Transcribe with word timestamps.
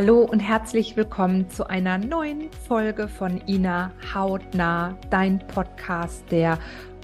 Hallo 0.00 0.20
und 0.20 0.38
herzlich 0.38 0.96
willkommen 0.96 1.50
zu 1.50 1.68
einer 1.68 1.98
neuen 1.98 2.52
Folge 2.68 3.08
von 3.08 3.42
Ina 3.48 3.90
Hautnah, 4.14 4.96
dein 5.10 5.40
Podcast, 5.48 6.22
der 6.30 6.60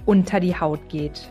unter 0.07 0.39
die 0.39 0.55
Haut 0.55 0.89
geht. 0.89 1.29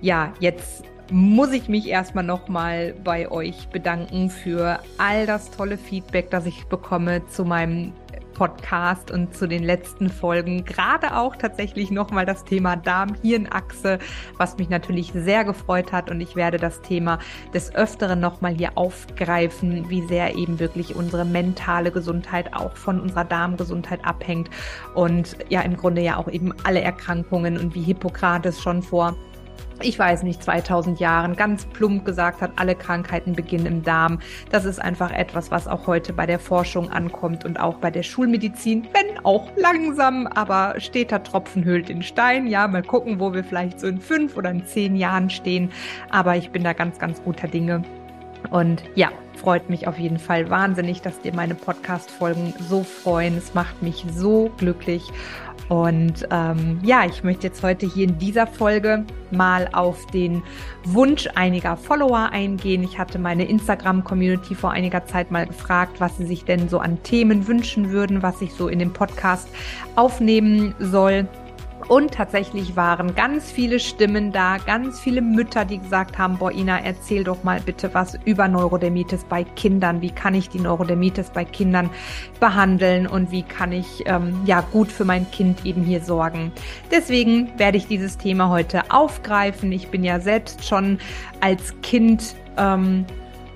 Ja, 0.00 0.32
jetzt 0.40 0.82
muss 1.10 1.52
ich 1.52 1.68
mich 1.68 1.88
erstmal 1.88 2.24
nochmal 2.24 2.94
bei 3.04 3.30
euch 3.30 3.68
bedanken 3.68 4.30
für 4.30 4.80
all 4.96 5.26
das 5.26 5.50
tolle 5.50 5.76
Feedback, 5.76 6.30
das 6.30 6.46
ich 6.46 6.64
bekomme 6.70 7.20
zu 7.26 7.44
meinem 7.44 7.92
Podcast 8.34 9.10
und 9.10 9.34
zu 9.34 9.46
den 9.46 9.62
letzten 9.62 10.10
Folgen. 10.10 10.64
Gerade 10.64 11.16
auch 11.16 11.36
tatsächlich 11.36 11.90
nochmal 11.90 12.26
das 12.26 12.44
Thema 12.44 12.76
Darm-Hirn-Achse, 12.76 13.98
was 14.36 14.58
mich 14.58 14.68
natürlich 14.68 15.12
sehr 15.14 15.44
gefreut 15.44 15.92
hat. 15.92 16.10
Und 16.10 16.20
ich 16.20 16.36
werde 16.36 16.58
das 16.58 16.82
Thema 16.82 17.18
des 17.54 17.74
Öfteren 17.74 18.20
nochmal 18.20 18.54
hier 18.54 18.76
aufgreifen, 18.76 19.88
wie 19.88 20.06
sehr 20.06 20.34
eben 20.34 20.58
wirklich 20.58 20.94
unsere 20.94 21.24
mentale 21.24 21.90
Gesundheit 21.90 22.54
auch 22.54 22.76
von 22.76 23.00
unserer 23.00 23.24
Darmgesundheit 23.24 24.04
abhängt. 24.04 24.50
Und 24.94 25.36
ja, 25.48 25.62
im 25.62 25.76
Grunde 25.76 26.02
ja 26.02 26.16
auch 26.16 26.28
eben 26.28 26.52
alle 26.64 26.82
Erkrankungen 26.82 27.56
und 27.56 27.74
wie 27.74 27.82
Hippokrates 27.82 28.60
schon 28.60 28.82
vor 28.82 29.16
ich 29.80 29.98
weiß 29.98 30.22
nicht, 30.22 30.42
2000 30.42 31.00
Jahren 31.00 31.36
ganz 31.36 31.66
plump 31.66 32.04
gesagt 32.04 32.40
hat, 32.40 32.52
alle 32.56 32.74
Krankheiten 32.74 33.32
beginnen 33.32 33.66
im 33.66 33.82
Darm. 33.82 34.20
Das 34.50 34.64
ist 34.64 34.80
einfach 34.80 35.10
etwas, 35.10 35.50
was 35.50 35.66
auch 35.66 35.86
heute 35.86 36.12
bei 36.12 36.26
der 36.26 36.38
Forschung 36.38 36.90
ankommt 36.90 37.44
und 37.44 37.58
auch 37.58 37.78
bei 37.78 37.90
der 37.90 38.02
Schulmedizin, 38.02 38.86
wenn 38.92 39.24
auch 39.24 39.48
langsam, 39.56 40.26
aber 40.26 40.74
steter 40.78 41.22
Tropfen 41.22 41.64
hüllt 41.64 41.88
den 41.88 42.02
Stein. 42.02 42.46
Ja, 42.46 42.68
mal 42.68 42.82
gucken, 42.82 43.20
wo 43.20 43.32
wir 43.32 43.44
vielleicht 43.44 43.80
so 43.80 43.86
in 43.86 44.00
fünf 44.00 44.36
oder 44.36 44.50
in 44.50 44.64
zehn 44.66 44.96
Jahren 44.96 45.30
stehen. 45.30 45.70
Aber 46.10 46.36
ich 46.36 46.50
bin 46.50 46.64
da 46.64 46.72
ganz, 46.72 46.98
ganz 46.98 47.22
guter 47.22 47.48
Dinge. 47.48 47.82
Und 48.54 48.84
ja, 48.94 49.10
freut 49.36 49.68
mich 49.68 49.88
auf 49.88 49.98
jeden 49.98 50.20
Fall 50.20 50.48
wahnsinnig, 50.48 51.02
dass 51.02 51.20
dir 51.20 51.34
meine 51.34 51.56
Podcast-Folgen 51.56 52.54
so 52.68 52.84
freuen. 52.84 53.36
Es 53.36 53.52
macht 53.52 53.82
mich 53.82 54.06
so 54.14 54.48
glücklich. 54.58 55.02
Und 55.68 56.28
ähm, 56.30 56.78
ja, 56.84 57.04
ich 57.04 57.24
möchte 57.24 57.48
jetzt 57.48 57.64
heute 57.64 57.84
hier 57.84 58.04
in 58.04 58.16
dieser 58.18 58.46
Folge 58.46 59.04
mal 59.32 59.68
auf 59.72 60.06
den 60.12 60.40
Wunsch 60.84 61.28
einiger 61.34 61.76
Follower 61.76 62.28
eingehen. 62.30 62.84
Ich 62.84 62.96
hatte 62.96 63.18
meine 63.18 63.44
Instagram-Community 63.44 64.54
vor 64.54 64.70
einiger 64.70 65.04
Zeit 65.04 65.32
mal 65.32 65.48
gefragt, 65.48 65.98
was 65.98 66.16
sie 66.16 66.26
sich 66.26 66.44
denn 66.44 66.68
so 66.68 66.78
an 66.78 67.02
Themen 67.02 67.48
wünschen 67.48 67.90
würden, 67.90 68.22
was 68.22 68.40
ich 68.40 68.54
so 68.54 68.68
in 68.68 68.78
dem 68.78 68.92
Podcast 68.92 69.48
aufnehmen 69.96 70.76
soll. 70.78 71.26
Und 71.88 72.12
tatsächlich 72.12 72.76
waren 72.76 73.14
ganz 73.14 73.50
viele 73.50 73.78
Stimmen 73.78 74.32
da, 74.32 74.56
ganz 74.58 75.00
viele 75.00 75.20
Mütter, 75.20 75.64
die 75.64 75.78
gesagt 75.78 76.18
haben, 76.18 76.38
boah, 76.38 76.50
Ina, 76.50 76.80
erzähl 76.80 77.24
doch 77.24 77.44
mal 77.44 77.60
bitte 77.60 77.92
was 77.92 78.18
über 78.24 78.48
Neurodermitis 78.48 79.24
bei 79.24 79.44
Kindern. 79.44 80.00
Wie 80.00 80.10
kann 80.10 80.34
ich 80.34 80.48
die 80.48 80.60
Neurodermitis 80.60 81.30
bei 81.30 81.44
Kindern 81.44 81.90
behandeln 82.40 83.06
und 83.06 83.30
wie 83.30 83.42
kann 83.42 83.72
ich 83.72 84.04
ähm, 84.06 84.40
ja 84.46 84.60
gut 84.60 84.90
für 84.90 85.04
mein 85.04 85.30
Kind 85.30 85.64
eben 85.66 85.82
hier 85.82 86.00
sorgen. 86.00 86.52
Deswegen 86.90 87.58
werde 87.58 87.76
ich 87.76 87.86
dieses 87.86 88.18
Thema 88.18 88.48
heute 88.48 88.90
aufgreifen. 88.90 89.72
Ich 89.72 89.88
bin 89.88 90.04
ja 90.04 90.20
selbst 90.20 90.64
schon 90.64 90.98
als 91.40 91.74
Kind 91.82 92.34
ähm, 92.56 93.04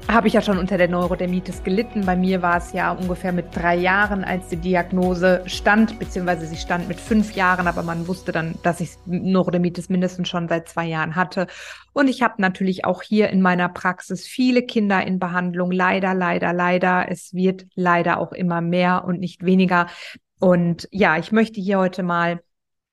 habe 0.09 0.27
ich 0.27 0.33
ja 0.33 0.41
schon 0.41 0.57
unter 0.57 0.79
der 0.79 0.89
Neurodermitis 0.89 1.63
gelitten. 1.63 2.07
Bei 2.07 2.17
mir 2.17 2.41
war 2.41 2.57
es 2.57 2.73
ja 2.73 2.93
ungefähr 2.93 3.31
mit 3.31 3.55
drei 3.55 3.77
Jahren, 3.77 4.25
als 4.25 4.49
die 4.49 4.57
Diagnose 4.57 5.43
stand, 5.45 5.99
beziehungsweise 5.99 6.47
sie 6.47 6.57
stand 6.57 6.89
mit 6.89 6.99
fünf 6.99 7.35
Jahren, 7.35 7.67
aber 7.67 7.83
man 7.83 8.09
wusste 8.09 8.33
dann, 8.33 8.55
dass 8.63 8.81
ich 8.81 8.97
Neurodermitis 9.05 9.91
mindestens 9.91 10.29
schon 10.29 10.49
seit 10.49 10.69
zwei 10.69 10.87
Jahren 10.87 11.15
hatte. 11.15 11.47
Und 11.93 12.09
ich 12.09 12.23
habe 12.23 12.35
natürlich 12.39 12.87
auch 12.87 13.03
hier 13.03 13.29
in 13.29 13.43
meiner 13.43 13.69
Praxis 13.69 14.27
viele 14.27 14.63
Kinder 14.63 15.07
in 15.07 15.19
Behandlung. 15.19 15.71
Leider, 15.71 16.15
leider, 16.15 16.55
leider. 16.55 17.07
Es 17.11 17.35
wird 17.35 17.67
leider 17.75 18.19
auch 18.19 18.33
immer 18.33 18.63
mehr 18.63 19.05
und 19.05 19.21
nicht 19.21 19.45
weniger. 19.45 19.89
Und 20.41 20.89
ja, 20.91 21.19
ich 21.19 21.33
möchte 21.33 21.61
hier 21.61 21.79
heute 21.79 22.03
mal 22.03 22.41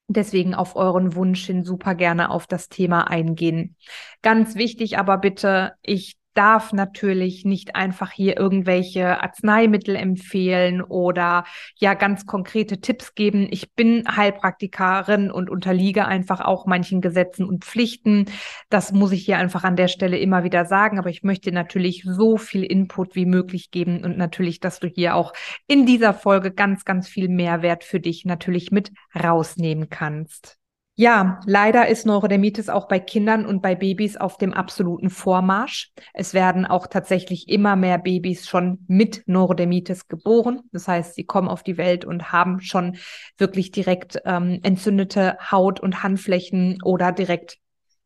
Deswegen 0.08 0.54
auf 0.54 0.76
euren 0.76 1.16
Wunsch 1.16 1.48
hin 1.48 1.64
super 1.64 1.96
gerne 1.96 2.30
auf 2.30 2.46
das 2.46 2.70
Thema 2.70 3.10
eingehen. 3.10 3.76
Ganz 4.22 4.54
wichtig 4.54 5.00
aber 5.00 5.18
bitte, 5.18 5.74
ich 5.82 6.16
darf 6.36 6.74
natürlich 6.74 7.46
nicht 7.46 7.76
einfach 7.76 8.12
hier 8.12 8.38
irgendwelche 8.38 9.24
Arzneimittel 9.24 9.96
empfehlen 9.96 10.82
oder 10.82 11.46
ja 11.78 11.94
ganz 11.94 12.26
konkrete 12.26 12.82
Tipps 12.82 13.16
geben. 13.16 13.48
Ich 13.50 13.74
bin 13.74 14.04
Heilpraktikerin 14.16 15.32
und 15.32 15.50
unterliege 15.50 16.06
einfach 16.06 16.42
auch 16.42 16.66
manchen 16.66 17.02
Gesetzen 17.02 17.46
und 17.46 17.66
Pflichten. 17.66 18.26
Das 18.70 18.92
muss 18.92 19.14
ich 19.14 19.26
hier 19.26 19.38
einfach 19.38 19.64
an 19.64 19.76
der 19.76 19.88
Stelle 19.88 20.18
immer 20.20 20.44
wieder 20.44 20.66
sagen. 20.66 21.00
Aber 21.00 21.10
ich 21.10 21.24
möchte 21.24 21.52
natürlich 21.52 22.04
so 22.06 22.38
viel 22.38 22.64
Input 22.64 23.16
wie 23.16 23.26
möglich 23.26 23.72
geben 23.72 24.04
und 24.04 24.18
natürlich, 24.18 24.60
dass 24.60 24.80
du 24.80 24.88
hier 24.88 25.16
auch 25.16 25.34
in 25.68 25.86
dieser 25.86 26.14
Folge 26.14 26.52
ganz, 26.52 26.86
ganz 26.86 27.08
viel 27.08 27.30
Mehrwert 27.30 27.84
für 27.84 28.00
dich 28.00 28.26
natürlich 28.26 28.72
mit 28.72 28.92
rausnehmen 29.16 29.90
kannst. 29.90 30.60
Ja, 30.98 31.42
leider 31.46 31.90
ist 31.90 32.06
Neurodermitis 32.06 32.70
auch 32.70 32.88
bei 32.88 33.00
Kindern 33.00 33.46
und 33.46 33.62
bei 33.62 33.76
Babys 33.76 34.16
auf 34.16 34.38
dem 34.38 34.54
absoluten 34.54 35.10
Vormarsch. 35.10 35.92
Es 36.14 36.34
werden 36.34 36.66
auch 36.66 36.88
tatsächlich 36.88 37.50
immer 37.50 37.76
mehr 37.76 37.98
Babys 37.98 38.48
schon 38.48 38.80
mit 38.88 39.24
Neurodermitis 39.26 40.08
geboren. 40.08 40.62
Das 40.72 40.88
heißt, 40.88 41.16
sie 41.16 41.26
kommen 41.26 41.50
auf 41.50 41.64
die 41.64 41.78
Welt 41.78 42.06
und 42.06 42.32
haben 42.32 42.62
schon 42.62 42.96
wirklich 43.38 43.72
direkt 43.72 44.22
ähm, 44.24 44.62
entzündete 44.64 45.38
Haut 45.52 45.82
und 45.82 46.02
Handflächen 46.02 46.82
oder 46.82 47.12
direkt 47.12 47.58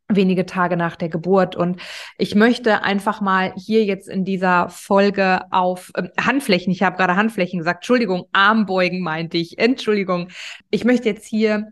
wenige 0.08 0.48
Tage 0.48 0.76
nach 0.76 0.96
der 0.96 1.10
Geburt. 1.10 1.56
Und 1.56 1.80
ich 2.18 2.34
möchte 2.34 2.82
einfach 2.82 3.22
mal 3.22 3.54
hier 3.56 3.86
jetzt 3.86 4.10
in 4.10 4.26
dieser 4.26 4.68
Folge 4.70 5.42
auf 5.52 5.92
äh, 5.94 6.10
Handflächen, 6.20 6.72
ich 6.74 6.82
habe 6.82 6.98
gerade 6.98 7.16
Handflächen 7.16 7.60
gesagt, 7.60 7.84
Entschuldigung, 7.84 8.26
Armbeugen 8.32 9.02
meinte 9.02 9.38
ich, 9.38 9.60
Entschuldigung. 9.60 10.30
Ich 10.72 10.86
möchte 10.86 11.08
jetzt 11.08 11.28
hier 11.28 11.68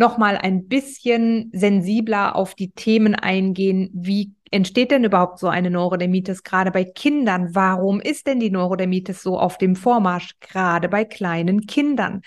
nochmal 0.00 0.38
ein 0.38 0.66
bisschen 0.66 1.50
sensibler 1.52 2.34
auf 2.34 2.54
die 2.54 2.72
Themen 2.72 3.14
eingehen, 3.14 3.90
wie 3.92 4.32
entsteht 4.50 4.90
denn 4.90 5.04
überhaupt 5.04 5.38
so 5.38 5.46
eine 5.46 5.70
Neurodermitis 5.70 6.42
gerade 6.42 6.70
bei 6.70 6.84
Kindern? 6.84 7.54
Warum 7.54 8.00
ist 8.00 8.26
denn 8.26 8.40
die 8.40 8.50
Neurodermitis 8.50 9.22
so 9.22 9.38
auf 9.38 9.58
dem 9.58 9.76
Vormarsch, 9.76 10.32
gerade 10.40 10.88
bei 10.88 11.04
kleinen 11.04 11.66
Kindern? 11.66 12.22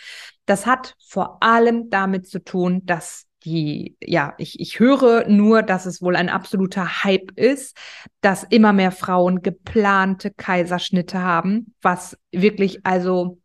Das 0.45 0.67
hat 0.67 0.95
vor 1.05 1.37
allem 1.41 1.89
damit 1.89 2.27
zu 2.27 2.43
tun, 2.43 2.85
dass 2.85 3.25
die, 3.43 3.97
ja, 4.01 4.35
ich, 4.37 4.59
ich 4.59 4.79
höre 4.79 5.27
nur, 5.27 5.63
dass 5.63 5.85
es 5.87 6.01
wohl 6.01 6.15
ein 6.15 6.29
absoluter 6.29 7.03
Hype 7.03 7.31
ist, 7.35 7.75
dass 8.21 8.43
immer 8.43 8.71
mehr 8.71 8.91
Frauen 8.91 9.41
geplante 9.41 10.31
Kaiserschnitte 10.31 11.21
haben, 11.21 11.73
was 11.81 12.17
wirklich 12.31 12.85
also 12.85 13.39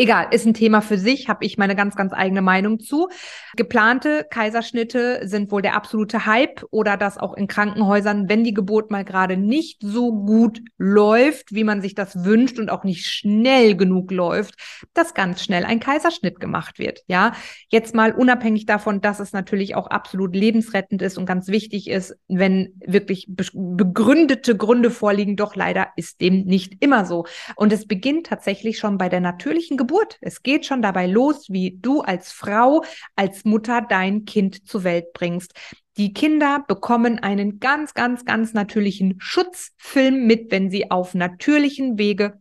Egal, 0.00 0.28
ist 0.30 0.46
ein 0.46 0.54
Thema 0.54 0.80
für 0.80 0.96
sich, 0.96 1.28
habe 1.28 1.44
ich 1.44 1.58
meine 1.58 1.76
ganz, 1.76 1.94
ganz 1.94 2.14
eigene 2.14 2.40
Meinung 2.40 2.80
zu. 2.80 3.10
Geplante 3.54 4.26
Kaiserschnitte 4.30 5.28
sind 5.28 5.52
wohl 5.52 5.60
der 5.60 5.76
absolute 5.76 6.24
Hype 6.24 6.64
oder 6.70 6.96
dass 6.96 7.18
auch 7.18 7.34
in 7.34 7.48
Krankenhäusern, 7.48 8.26
wenn 8.26 8.42
die 8.42 8.54
Geburt 8.54 8.90
mal 8.90 9.04
gerade 9.04 9.36
nicht 9.36 9.82
so 9.82 10.10
gut 10.24 10.62
läuft, 10.78 11.52
wie 11.52 11.64
man 11.64 11.82
sich 11.82 11.94
das 11.94 12.24
wünscht 12.24 12.58
und 12.58 12.70
auch 12.70 12.82
nicht 12.82 13.04
schnell 13.04 13.76
genug 13.76 14.10
läuft, 14.10 14.54
dass 14.94 15.12
ganz 15.12 15.44
schnell 15.44 15.66
ein 15.66 15.80
Kaiserschnitt 15.80 16.40
gemacht 16.40 16.78
wird. 16.78 17.02
Ja, 17.06 17.32
jetzt 17.68 17.94
mal 17.94 18.12
unabhängig 18.12 18.64
davon, 18.64 19.02
dass 19.02 19.20
es 19.20 19.34
natürlich 19.34 19.74
auch 19.74 19.88
absolut 19.88 20.34
lebensrettend 20.34 21.02
ist 21.02 21.18
und 21.18 21.26
ganz 21.26 21.48
wichtig 21.48 21.90
ist, 21.90 22.16
wenn 22.26 22.72
wirklich 22.86 23.26
begründete 23.28 24.56
Gründe 24.56 24.90
vorliegen. 24.90 25.36
Doch 25.36 25.56
leider 25.56 25.88
ist 25.96 26.22
dem 26.22 26.46
nicht 26.46 26.82
immer 26.82 27.04
so. 27.04 27.26
Und 27.54 27.70
es 27.70 27.86
beginnt 27.86 28.28
tatsächlich 28.28 28.78
schon 28.78 28.96
bei 28.96 29.10
der 29.10 29.20
natürlichen 29.20 29.76
Geburt 29.76 29.89
Geburt. 29.90 30.18
Es 30.20 30.44
geht 30.44 30.66
schon 30.66 30.82
dabei 30.82 31.06
los, 31.06 31.46
wie 31.48 31.76
du 31.80 32.00
als 32.00 32.30
Frau, 32.30 32.84
als 33.16 33.44
Mutter 33.44 33.82
dein 33.82 34.24
Kind 34.24 34.68
zur 34.68 34.84
Welt 34.84 35.12
bringst. 35.12 35.52
Die 35.96 36.12
Kinder 36.12 36.64
bekommen 36.68 37.18
einen 37.18 37.58
ganz, 37.58 37.94
ganz, 37.94 38.24
ganz 38.24 38.52
natürlichen 38.52 39.16
Schutzfilm 39.18 40.26
mit, 40.28 40.52
wenn 40.52 40.70
sie 40.70 40.92
auf 40.92 41.14
natürlichen 41.14 41.98
Wege 41.98 42.39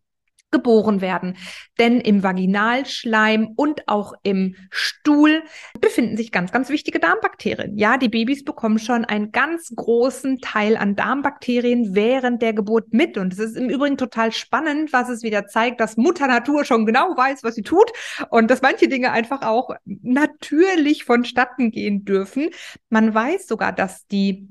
geboren 0.52 1.02
werden. 1.02 1.38
Denn 1.78 2.02
im 2.02 2.24
Vaginalschleim 2.24 3.54
und 3.56 3.88
auch 3.88 4.14
im 4.24 4.56
Stuhl 4.70 5.44
befinden 5.80 6.18
sich 6.18 6.32
ganz, 6.32 6.52
ganz 6.52 6.70
wichtige 6.70 7.00
Darmbakterien. 7.00 7.78
Ja, 7.78 7.98
die 7.98 8.10
Babys 8.10 8.44
bekommen 8.44 8.80
schon 8.80 9.06
einen 9.06 9.32
ganz 9.32 9.72
großen 9.76 10.40
Teil 10.40 10.78
an 10.78 10.96
Darmbakterien 10.96 11.96
während 11.96 12.42
der 12.42 12.54
Geburt 12.54 12.94
mit. 12.94 13.18
Und 13.18 13.34
es 13.34 13.40
ist 13.40 13.58
im 13.58 13.70
Übrigen 13.70 13.98
total 13.98 14.32
spannend, 14.32 14.92
was 14.94 15.10
es 15.10 15.24
wieder 15.24 15.48
zeigt, 15.48 15.80
dass 15.80 15.98
Mutter 15.98 16.28
Natur 16.28 16.66
schon 16.66 16.86
genau 16.86 17.16
weiß, 17.16 17.44
was 17.44 17.56
sie 17.56 17.64
tut 17.64 17.92
und 18.30 18.50
dass 18.50 18.62
manche 18.62 18.88
Dinge 18.88 19.12
einfach 19.12 19.42
auch 19.42 19.72
natürlich 19.86 21.04
vonstatten 21.04 21.72
gehen 21.72 22.06
dürfen. 22.06 22.50
Man 22.90 23.14
weiß 23.14 23.48
sogar, 23.48 23.72
dass 23.72 24.08
die 24.08 24.48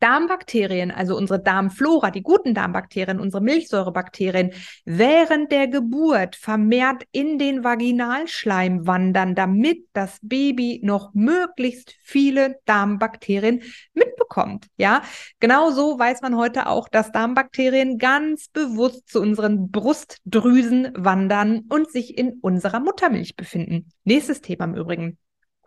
Darmbakterien, 0.00 0.90
also 0.90 1.16
unsere 1.16 1.40
Darmflora, 1.40 2.10
die 2.10 2.22
guten 2.22 2.54
Darmbakterien, 2.54 3.20
unsere 3.20 3.42
Milchsäurebakterien, 3.42 4.52
während 4.84 5.52
der 5.52 5.68
Geburt 5.68 6.36
vermehrt 6.36 7.04
in 7.12 7.38
den 7.38 7.62
Vaginalschleim 7.64 8.86
wandern, 8.86 9.34
damit 9.34 9.86
das 9.92 10.18
Baby 10.22 10.80
noch 10.82 11.12
möglichst 11.14 11.94
viele 12.02 12.56
Darmbakterien 12.64 13.62
mitbekommt. 13.92 14.66
Ja, 14.76 15.02
genauso 15.38 15.98
weiß 15.98 16.22
man 16.22 16.36
heute 16.36 16.66
auch, 16.66 16.88
dass 16.88 17.12
Darmbakterien 17.12 17.98
ganz 17.98 18.48
bewusst 18.48 19.08
zu 19.08 19.20
unseren 19.20 19.70
Brustdrüsen 19.70 20.92
wandern 20.96 21.66
und 21.68 21.90
sich 21.90 22.16
in 22.16 22.38
unserer 22.40 22.80
Muttermilch 22.80 23.36
befinden. 23.36 23.92
Nächstes 24.04 24.40
Thema 24.40 24.64
im 24.64 24.74
Übrigen. 24.74 25.18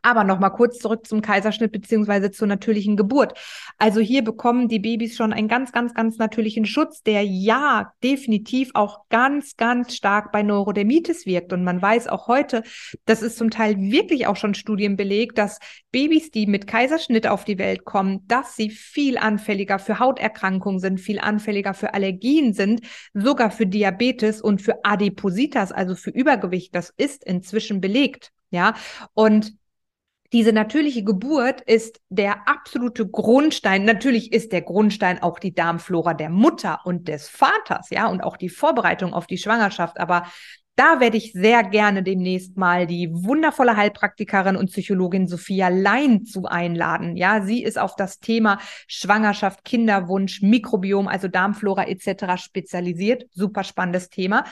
Aber 0.03 0.25
nochmal 0.25 0.51
kurz 0.51 0.79
zurück 0.79 1.07
zum 1.07 1.21
Kaiserschnitt 1.21 1.71
beziehungsweise 1.71 2.29
zur 2.29 2.47
natürlichen 2.47 2.97
Geburt. 2.97 3.39
Also 3.77 4.01
hier 4.01 4.21
bekommen 4.21 4.67
die 4.67 4.79
Babys 4.79 5.15
schon 5.15 5.31
einen 5.31 5.47
ganz, 5.47 5.71
ganz, 5.71 5.93
ganz 5.93 6.17
natürlichen 6.17 6.65
Schutz, 6.65 7.03
der 7.03 7.23
ja 7.25 7.93
definitiv 8.03 8.71
auch 8.73 9.07
ganz, 9.09 9.55
ganz 9.55 9.95
stark 9.95 10.33
bei 10.33 10.43
Neurodermitis 10.43 11.25
wirkt. 11.25 11.53
Und 11.53 11.63
man 11.63 11.81
weiß 11.81 12.09
auch 12.09 12.27
heute, 12.27 12.63
das 13.05 13.21
ist 13.21 13.37
zum 13.37 13.49
Teil 13.49 13.79
wirklich 13.79 14.27
auch 14.27 14.35
schon 14.35 14.53
Studien 14.53 14.97
belegt, 14.97 15.37
dass 15.37 15.59
Babys, 15.93 16.31
die 16.31 16.47
mit 16.47 16.67
Kaiserschnitt 16.67 17.25
auf 17.25 17.45
die 17.45 17.57
Welt 17.57 17.85
kommen, 17.85 18.27
dass 18.27 18.57
sie 18.57 18.69
viel 18.69 19.17
anfälliger 19.17 19.79
für 19.79 19.99
Hauterkrankungen 19.99 20.81
sind, 20.81 20.99
viel 20.99 21.19
anfälliger 21.19 21.73
für 21.73 21.93
Allergien 21.93 22.53
sind, 22.53 22.81
sogar 23.13 23.51
für 23.51 23.65
Diabetes 23.65 24.41
und 24.41 24.61
für 24.61 24.83
Adipositas, 24.83 25.71
also 25.71 25.95
für 25.95 26.09
Übergewicht. 26.09 26.75
Das 26.75 26.89
ist 26.97 27.23
inzwischen 27.23 27.79
belegt. 27.79 28.31
Ja, 28.49 28.75
und 29.15 29.55
diese 30.33 30.51
natürliche 30.51 31.03
Geburt 31.03 31.61
ist 31.61 32.01
der 32.09 32.47
absolute 32.47 33.07
Grundstein. 33.07 33.85
Natürlich 33.85 34.33
ist 34.33 34.51
der 34.51 34.63
Grundstein 34.63 35.21
auch 35.21 35.37
die 35.37 35.53
Darmflora 35.53 36.15
der 36.15 36.29
Mutter 36.29 36.79
und 36.85 37.07
des 37.07 37.29
Vaters, 37.29 37.91
ja, 37.91 38.07
und 38.07 38.21
auch 38.21 38.35
die 38.35 38.49
Vorbereitung 38.49 39.13
auf 39.13 39.27
die 39.27 39.37
Schwangerschaft. 39.37 39.99
Aber 39.99 40.23
da 40.75 40.99
werde 40.99 41.17
ich 41.17 41.33
sehr 41.33 41.63
gerne 41.63 42.01
demnächst 42.01 42.57
mal 42.57 42.87
die 42.87 43.09
wundervolle 43.11 43.77
Heilpraktikerin 43.77 44.55
und 44.55 44.71
Psychologin 44.71 45.27
Sophia 45.27 45.67
Lein 45.67 46.25
zu 46.25 46.45
einladen. 46.45 47.15
Ja, 47.15 47.43
sie 47.43 47.61
ist 47.63 47.77
auf 47.77 47.95
das 47.95 48.19
Thema 48.19 48.57
Schwangerschaft, 48.87 49.63
Kinderwunsch, 49.63 50.41
Mikrobiom, 50.41 51.07
also 51.07 51.27
Darmflora 51.27 51.83
etc. 51.85 52.41
spezialisiert. 52.41 53.25
Super 53.31 53.63
spannendes 53.63 54.09
Thema. 54.09 54.45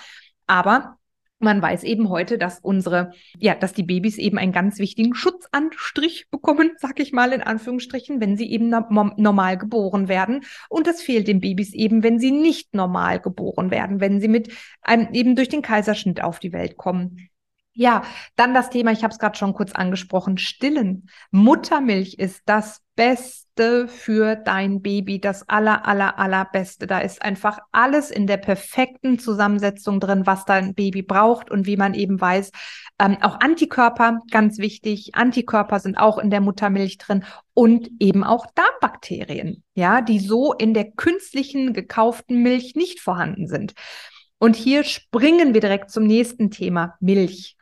Aber 0.45 0.97
man 1.43 1.61
weiß 1.61 1.83
eben 1.83 2.09
heute, 2.09 2.37
dass 2.37 2.59
unsere, 2.59 3.11
ja, 3.37 3.55
dass 3.55 3.73
die 3.73 3.83
Babys 3.83 4.17
eben 4.17 4.37
einen 4.37 4.51
ganz 4.51 4.79
wichtigen 4.79 5.15
Schutzanstrich 5.15 6.27
bekommen, 6.29 6.71
sag 6.77 6.99
ich 6.99 7.13
mal 7.13 7.33
in 7.33 7.41
Anführungsstrichen, 7.41 8.21
wenn 8.21 8.37
sie 8.37 8.51
eben 8.51 8.69
normal 8.69 9.57
geboren 9.57 10.07
werden. 10.07 10.43
Und 10.69 10.87
das 10.87 11.01
fehlt 11.01 11.27
den 11.27 11.41
Babys 11.41 11.73
eben, 11.73 12.03
wenn 12.03 12.19
sie 12.19 12.31
nicht 12.31 12.73
normal 12.73 13.19
geboren 13.19 13.71
werden, 13.71 13.99
wenn 13.99 14.21
sie 14.21 14.27
mit 14.27 14.51
einem 14.81 15.13
eben 15.13 15.35
durch 15.35 15.49
den 15.49 15.61
Kaiserschnitt 15.61 16.23
auf 16.23 16.39
die 16.39 16.53
Welt 16.53 16.77
kommen. 16.77 17.29
Ja, 17.73 18.03
dann 18.35 18.53
das 18.53 18.69
Thema, 18.69 18.91
ich 18.91 19.03
habe 19.03 19.13
es 19.13 19.19
gerade 19.19 19.37
schon 19.37 19.53
kurz 19.53 19.71
angesprochen, 19.71 20.37
stillen. 20.37 21.09
Muttermilch 21.31 22.15
ist 22.15 22.41
das 22.45 22.81
Beste 22.95 23.87
für 23.87 24.35
dein 24.35 24.81
Baby, 24.81 25.21
das 25.21 25.47
aller, 25.47 25.87
aller, 25.87 26.19
allerbeste. 26.19 26.85
Da 26.85 26.99
ist 26.99 27.21
einfach 27.21 27.59
alles 27.71 28.11
in 28.11 28.27
der 28.27 28.35
perfekten 28.37 29.19
Zusammensetzung 29.19 30.01
drin, 30.01 30.25
was 30.25 30.43
dein 30.43 30.73
Baby 30.73 31.01
braucht 31.01 31.49
und 31.49 31.65
wie 31.65 31.77
man 31.77 31.93
eben 31.93 32.19
weiß. 32.19 32.51
Ähm, 32.99 33.17
auch 33.21 33.39
Antikörper, 33.39 34.19
ganz 34.29 34.57
wichtig. 34.57 35.15
Antikörper 35.15 35.79
sind 35.79 35.97
auch 35.97 36.17
in 36.17 36.29
der 36.29 36.41
Muttermilch 36.41 36.97
drin 36.97 37.23
und 37.53 37.89
eben 37.99 38.25
auch 38.25 38.47
Darmbakterien, 38.53 39.63
ja, 39.75 40.01
die 40.01 40.19
so 40.19 40.51
in 40.51 40.73
der 40.73 40.91
künstlichen 40.91 41.71
gekauften 41.71 42.43
Milch 42.43 42.75
nicht 42.75 42.99
vorhanden 42.99 43.47
sind. 43.47 43.75
Und 44.39 44.57
hier 44.57 44.83
springen 44.83 45.53
wir 45.53 45.61
direkt 45.61 45.89
zum 45.89 46.03
nächsten 46.03 46.51
Thema, 46.51 46.95
Milch. 46.99 47.55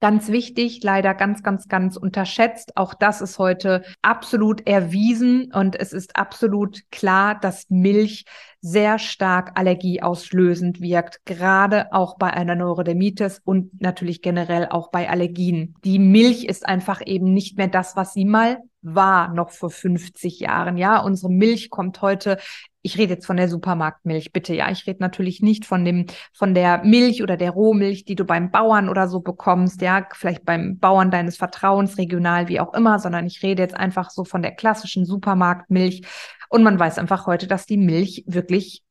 Ganz 0.00 0.28
wichtig, 0.28 0.82
leider 0.82 1.12
ganz, 1.12 1.42
ganz, 1.42 1.68
ganz 1.68 1.98
unterschätzt. 1.98 2.74
Auch 2.78 2.94
das 2.94 3.20
ist 3.20 3.38
heute 3.38 3.82
absolut 4.00 4.66
erwiesen 4.66 5.52
und 5.52 5.78
es 5.78 5.92
ist 5.92 6.16
absolut 6.16 6.90
klar, 6.90 7.38
dass 7.38 7.68
Milch 7.68 8.24
sehr 8.62 8.98
stark 8.98 9.58
allergieauslösend 9.58 10.80
wirkt, 10.80 11.26
gerade 11.26 11.92
auch 11.92 12.16
bei 12.16 12.32
einer 12.32 12.54
Neurodermitis 12.54 13.42
und 13.44 13.82
natürlich 13.82 14.22
generell 14.22 14.68
auch 14.70 14.90
bei 14.90 15.10
Allergien. 15.10 15.74
Die 15.84 15.98
Milch 15.98 16.44
ist 16.44 16.66
einfach 16.66 17.02
eben 17.04 17.34
nicht 17.34 17.58
mehr 17.58 17.68
das, 17.68 17.94
was 17.94 18.14
sie 18.14 18.24
mal 18.24 18.62
war 18.82 19.34
noch 19.34 19.50
vor 19.50 19.70
50 19.70 20.40
Jahren. 20.40 20.78
Ja, 20.78 21.00
unsere 21.00 21.30
Milch 21.30 21.68
kommt 21.68 22.00
heute 22.00 22.38
ich 22.82 22.96
rede 22.98 23.14
jetzt 23.14 23.26
von 23.26 23.36
der 23.36 23.48
Supermarktmilch, 23.48 24.32
bitte. 24.32 24.54
Ja, 24.54 24.70
ich 24.70 24.86
rede 24.86 25.00
natürlich 25.00 25.42
nicht 25.42 25.66
von 25.66 25.84
dem, 25.84 26.06
von 26.32 26.54
der 26.54 26.82
Milch 26.84 27.22
oder 27.22 27.36
der 27.36 27.50
Rohmilch, 27.50 28.04
die 28.04 28.14
du 28.14 28.24
beim 28.24 28.50
Bauern 28.50 28.88
oder 28.88 29.08
so 29.08 29.20
bekommst, 29.20 29.82
ja, 29.82 30.06
vielleicht 30.14 30.44
beim 30.44 30.78
Bauern 30.78 31.10
deines 31.10 31.36
Vertrauens, 31.36 31.98
regional, 31.98 32.48
wie 32.48 32.60
auch 32.60 32.74
immer, 32.74 32.98
sondern 32.98 33.26
ich 33.26 33.42
rede 33.42 33.62
jetzt 33.62 33.76
einfach 33.76 34.10
so 34.10 34.24
von 34.24 34.42
der 34.42 34.52
klassischen 34.52 35.04
Supermarktmilch. 35.04 36.02
Und 36.48 36.62
man 36.62 36.78
weiß 36.78 36.98
einfach 36.98 37.26
heute, 37.26 37.46
dass 37.46 37.66
die 37.66 37.76
Milch 37.76 38.24
wirklich 38.26 38.82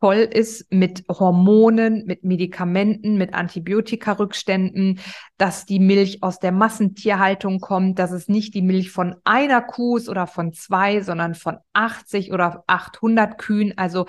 voll 0.00 0.16
ist 0.16 0.72
mit 0.72 1.04
Hormonen, 1.08 2.04
mit 2.06 2.24
Medikamenten, 2.24 3.18
mit 3.18 3.34
Antibiotikarückständen, 3.34 4.98
dass 5.36 5.66
die 5.66 5.78
Milch 5.78 6.22
aus 6.22 6.38
der 6.38 6.52
Massentierhaltung 6.52 7.60
kommt, 7.60 7.98
dass 7.98 8.10
es 8.10 8.26
nicht 8.26 8.54
die 8.54 8.62
Milch 8.62 8.90
von 8.90 9.16
einer 9.24 9.60
Kuh 9.60 9.98
ist 9.98 10.08
oder 10.08 10.26
von 10.26 10.52
zwei, 10.52 11.02
sondern 11.02 11.34
von 11.34 11.58
80 11.74 12.32
oder 12.32 12.64
800 12.66 13.38
Kühen. 13.38 13.76
Also 13.76 14.06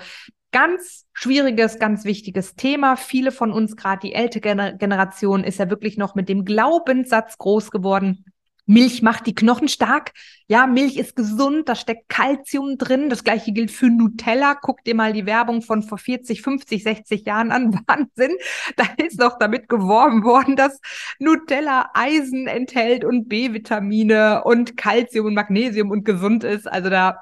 ganz 0.50 1.06
schwieriges, 1.12 1.78
ganz 1.78 2.04
wichtiges 2.04 2.54
Thema. 2.54 2.96
Viele 2.96 3.30
von 3.30 3.52
uns, 3.52 3.76
gerade 3.76 4.00
die 4.00 4.14
ältere 4.14 4.76
Generation, 4.78 5.44
ist 5.44 5.58
ja 5.58 5.68
wirklich 5.68 5.98
noch 5.98 6.14
mit 6.14 6.28
dem 6.28 6.44
Glaubenssatz 6.44 7.36
groß 7.38 7.70
geworden. 7.70 8.31
Milch 8.72 9.02
macht 9.02 9.26
die 9.26 9.34
Knochen 9.34 9.68
stark. 9.68 10.12
Ja, 10.48 10.66
Milch 10.66 10.96
ist 10.96 11.14
gesund, 11.14 11.68
da 11.68 11.74
steckt 11.74 12.08
Kalzium 12.08 12.78
drin. 12.78 13.10
Das 13.10 13.22
gleiche 13.22 13.52
gilt 13.52 13.70
für 13.70 13.86
Nutella. 13.86 14.54
Guck 14.54 14.82
dir 14.84 14.94
mal 14.94 15.12
die 15.12 15.26
Werbung 15.26 15.60
von 15.60 15.82
vor 15.82 15.98
40, 15.98 16.40
50, 16.40 16.82
60 16.82 17.26
Jahren 17.26 17.52
an. 17.52 17.74
Wahnsinn. 17.86 18.36
Da 18.76 18.84
ist 18.96 19.20
doch 19.20 19.38
damit 19.38 19.68
geworben 19.68 20.24
worden, 20.24 20.56
dass 20.56 20.80
Nutella 21.18 21.90
Eisen 21.92 22.46
enthält 22.46 23.04
und 23.04 23.28
B-Vitamine 23.28 24.42
und 24.44 24.76
Kalzium 24.76 25.26
und 25.26 25.34
Magnesium 25.34 25.90
und 25.90 26.04
gesund 26.04 26.42
ist. 26.42 26.66
Also 26.66 26.88
da 26.88 27.18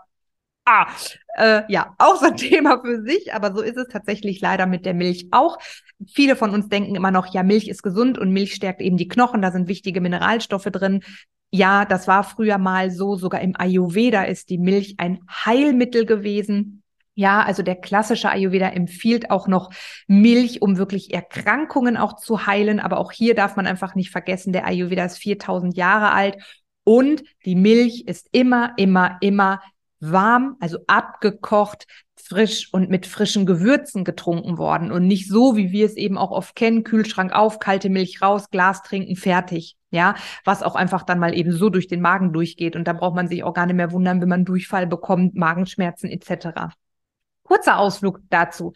Ah, 0.67 0.87
äh, 1.37 1.63
ja, 1.69 1.95
auch 1.99 2.17
so 2.17 2.27
ein 2.27 2.37
Thema 2.37 2.81
für 2.81 3.03
sich, 3.03 3.35
aber 3.35 3.53
so 3.53 3.61
ist 3.61 3.77
es 3.77 3.89
tatsächlich 3.89 4.41
leider 4.41 4.67
mit 4.67 4.87
der 4.87 4.95
Milch 4.95 5.27
auch. 5.33 5.59
Viele 6.07 6.37
von 6.37 6.51
uns 6.51 6.69
denken 6.69 6.95
immer 6.95 7.11
noch, 7.11 7.33
ja, 7.35 7.43
Milch 7.43 7.67
ist 7.69 7.83
gesund 7.83 8.19
und 8.19 8.33
Milch 8.33 8.55
stärkt 8.55 8.81
eben 8.81 8.97
die 8.97 9.09
Knochen, 9.09 9.43
da 9.43 9.51
sind 9.51 9.69
wichtige 9.69 10.01
Mineralstoffe 10.01 10.65
drin. 10.65 11.03
Ja, 11.51 11.85
das 11.85 12.07
war 12.07 12.23
früher 12.23 12.59
mal 12.59 12.91
so, 12.91 13.17
sogar 13.17 13.41
im 13.41 13.57
Ayurveda 13.59 14.23
ist 14.23 14.51
die 14.51 14.59
Milch 14.59 14.95
ein 14.99 15.21
Heilmittel 15.29 16.07
gewesen. 16.07 16.83
Ja, 17.15 17.43
also 17.43 17.63
der 17.63 17.75
klassische 17.75 18.31
Ayurveda 18.31 18.69
empfiehlt 18.69 19.31
auch 19.31 19.49
noch 19.49 19.71
Milch, 20.07 20.63
um 20.63 20.79
wirklich 20.79 21.13
Erkrankungen 21.13 21.97
auch 21.97 22.17
zu 22.17 22.47
heilen. 22.47 22.79
Aber 22.79 22.99
auch 22.99 23.11
hier 23.11 23.35
darf 23.35 23.57
man 23.57 23.67
einfach 23.67 23.95
nicht 23.97 24.11
vergessen, 24.11 24.53
der 24.53 24.65
Ayurveda 24.67 25.05
ist 25.05 25.19
4000 25.19 25.77
Jahre 25.77 26.13
alt 26.13 26.37
und 26.85 27.25
die 27.45 27.57
Milch 27.57 28.05
ist 28.07 28.29
immer, 28.33 28.73
immer, 28.77 29.19
immer 29.21 29.61
warm, 29.99 30.57
also 30.61 30.79
abgekocht, 30.87 31.87
frisch 32.31 32.73
und 32.73 32.89
mit 32.91 33.07
frischen 33.07 33.45
Gewürzen 33.45 34.05
getrunken 34.05 34.57
worden 34.57 34.93
und 34.93 35.07
nicht 35.07 35.29
so, 35.29 35.57
wie 35.57 35.73
wir 35.73 35.85
es 35.85 35.97
eben 35.97 36.17
auch 36.17 36.31
oft 36.31 36.55
kennen, 36.55 36.85
Kühlschrank 36.85 37.33
auf, 37.33 37.59
kalte 37.59 37.91
Milch 37.91 38.23
raus, 38.23 38.51
Glas 38.51 38.83
trinken, 38.83 39.17
fertig. 39.17 39.77
Ja, 39.93 40.15
was 40.45 40.63
auch 40.63 40.77
einfach 40.77 41.03
dann 41.03 41.19
mal 41.19 41.37
eben 41.37 41.51
so 41.51 41.69
durch 41.69 41.89
den 41.89 42.01
Magen 42.01 42.33
durchgeht 42.33 42.77
und 42.77 42.87
da 42.87 42.93
braucht 42.93 43.17
man 43.17 43.27
sich 43.27 43.43
auch 43.43 43.53
gar 43.53 43.67
nicht 43.67 43.75
mehr 43.75 43.91
wundern, 43.91 44.21
wenn 44.21 44.29
man 44.29 44.45
Durchfall 44.45 44.87
bekommt, 44.87 45.35
Magenschmerzen 45.35 46.09
etc. 46.09 46.77
Kurzer 47.43 47.77
Ausflug 47.79 48.21
dazu. 48.31 48.73